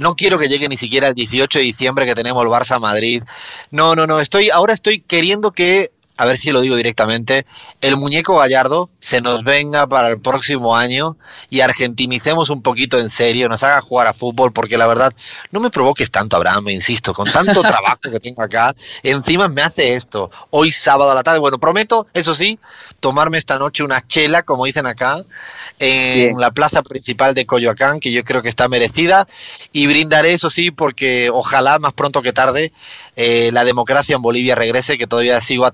No 0.00 0.16
quiero 0.16 0.38
que 0.38 0.48
llegue 0.48 0.68
ni 0.68 0.76
siquiera 0.76 1.06
el 1.06 1.14
18 1.14 1.60
de 1.60 1.64
diciembre 1.64 2.06
que 2.06 2.16
tenemos 2.16 2.42
el 2.42 2.50
Barça 2.50 2.80
Madrid. 2.80 3.22
No, 3.70 3.94
no, 3.94 4.08
no, 4.08 4.18
estoy, 4.18 4.50
ahora 4.50 4.74
estoy 4.74 4.98
queriendo 5.00 5.52
que 5.52 5.92
a 6.16 6.24
ver 6.24 6.38
si 6.38 6.50
lo 6.50 6.60
digo 6.60 6.76
directamente, 6.76 7.44
el 7.80 7.96
muñeco 7.96 8.38
Gallardo 8.38 8.88
se 9.00 9.20
nos 9.20 9.42
venga 9.42 9.86
para 9.88 10.08
el 10.08 10.20
próximo 10.20 10.76
año 10.76 11.16
y 11.50 11.60
argentinicemos 11.60 12.50
un 12.50 12.62
poquito 12.62 13.00
en 13.00 13.08
serio, 13.08 13.48
nos 13.48 13.64
haga 13.64 13.80
jugar 13.80 14.06
a 14.06 14.14
fútbol, 14.14 14.52
porque 14.52 14.78
la 14.78 14.86
verdad, 14.86 15.12
no 15.50 15.60
me 15.60 15.70
provoques 15.70 16.10
tanto, 16.10 16.36
Abraham, 16.36 16.64
me 16.64 16.72
insisto, 16.72 17.12
con 17.12 17.30
tanto 17.30 17.60
trabajo 17.62 17.98
que 18.02 18.20
tengo 18.20 18.42
acá, 18.42 18.74
encima 19.02 19.48
me 19.48 19.62
hace 19.62 19.94
esto, 19.94 20.30
hoy 20.50 20.70
sábado 20.70 21.10
a 21.10 21.14
la 21.14 21.24
tarde, 21.24 21.40
bueno, 21.40 21.58
prometo, 21.58 22.06
eso 22.14 22.34
sí, 22.34 22.58
tomarme 23.00 23.38
esta 23.38 23.58
noche 23.58 23.82
una 23.82 24.06
chela, 24.06 24.42
como 24.42 24.66
dicen 24.66 24.86
acá, 24.86 25.18
en 25.80 26.38
la 26.38 26.52
plaza 26.52 26.82
principal 26.82 27.34
de 27.34 27.46
Coyoacán, 27.46 27.98
que 27.98 28.12
yo 28.12 28.22
creo 28.22 28.42
que 28.42 28.48
está 28.48 28.68
merecida, 28.68 29.26
y 29.72 29.88
brindaré, 29.88 30.32
eso 30.32 30.48
sí, 30.48 30.70
porque 30.70 31.28
ojalá 31.30 31.78
más 31.80 31.92
pronto 31.92 32.22
que 32.22 32.32
tarde 32.32 32.72
eh, 33.16 33.50
la 33.52 33.64
democracia 33.64 34.16
en 34.16 34.22
Bolivia 34.22 34.54
regrese, 34.54 34.98
que 34.98 35.06
todavía 35.06 35.40
sigo 35.40 35.66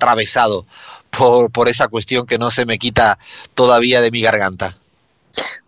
por, 1.10 1.50
por 1.50 1.68
esa 1.68 1.88
cuestión 1.88 2.26
que 2.26 2.38
no 2.38 2.50
se 2.50 2.66
me 2.66 2.78
quita 2.78 3.18
todavía 3.54 4.00
de 4.00 4.10
mi 4.10 4.20
garganta. 4.20 4.76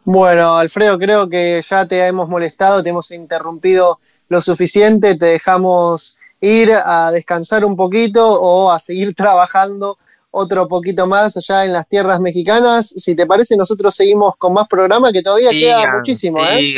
Bueno, 0.04 0.56
Alfredo, 0.56 0.98
creo 0.98 1.28
que 1.28 1.62
ya 1.68 1.86
te 1.86 2.04
hemos 2.06 2.28
molestado, 2.28 2.82
te 2.82 2.90
hemos 2.90 3.10
interrumpido 3.10 4.00
lo 4.28 4.40
suficiente, 4.40 5.16
te 5.16 5.26
dejamos 5.26 6.16
ir 6.40 6.72
a 6.72 7.10
descansar 7.12 7.64
un 7.64 7.76
poquito 7.76 8.32
o 8.40 8.70
a 8.70 8.80
seguir 8.80 9.14
trabajando 9.16 9.98
otro 10.34 10.66
poquito 10.66 11.06
más 11.06 11.36
allá 11.36 11.64
en 11.66 11.74
las 11.74 11.86
tierras 11.86 12.18
mexicanas. 12.18 12.92
Si 12.96 13.14
te 13.14 13.26
parece, 13.26 13.56
nosotros 13.56 13.94
seguimos 13.94 14.34
con 14.36 14.54
más 14.54 14.66
programa 14.66 15.12
que 15.12 15.22
todavía 15.22 15.50
queda 15.50 15.96
muchísimo. 15.98 16.38
¿eh? 16.42 16.74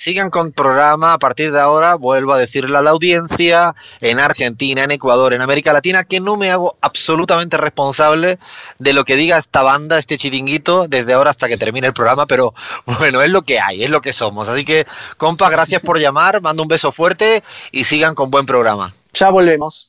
Sigan 0.00 0.30
con 0.30 0.52
programa 0.52 1.12
a 1.12 1.18
partir 1.18 1.52
de 1.52 1.60
ahora, 1.60 1.94
vuelvo 1.94 2.32
a 2.32 2.38
decirle 2.38 2.78
a 2.78 2.80
la 2.80 2.88
audiencia, 2.88 3.74
en 4.00 4.18
Argentina, 4.18 4.82
en 4.82 4.92
Ecuador, 4.92 5.34
en 5.34 5.42
América 5.42 5.74
Latina, 5.74 6.04
que 6.04 6.20
no 6.20 6.38
me 6.38 6.50
hago 6.50 6.78
absolutamente 6.80 7.58
responsable 7.58 8.38
de 8.78 8.92
lo 8.94 9.04
que 9.04 9.14
diga 9.14 9.36
esta 9.36 9.60
banda, 9.60 9.98
este 9.98 10.16
chiringuito, 10.16 10.88
desde 10.88 11.12
ahora 11.12 11.28
hasta 11.28 11.48
que 11.48 11.58
termine 11.58 11.86
el 11.86 11.92
programa, 11.92 12.24
pero 12.24 12.54
bueno, 12.98 13.20
es 13.20 13.30
lo 13.30 13.42
que 13.42 13.60
hay, 13.60 13.84
es 13.84 13.90
lo 13.90 14.00
que 14.00 14.14
somos. 14.14 14.48
Así 14.48 14.64
que, 14.64 14.86
compa, 15.18 15.50
gracias 15.50 15.82
por 15.82 15.98
llamar, 15.98 16.40
mando 16.40 16.62
un 16.62 16.68
beso 16.68 16.92
fuerte 16.92 17.42
y 17.70 17.84
sigan 17.84 18.14
con 18.14 18.30
buen 18.30 18.46
programa. 18.46 18.94
Ya 19.12 19.28
volvemos. 19.28 19.88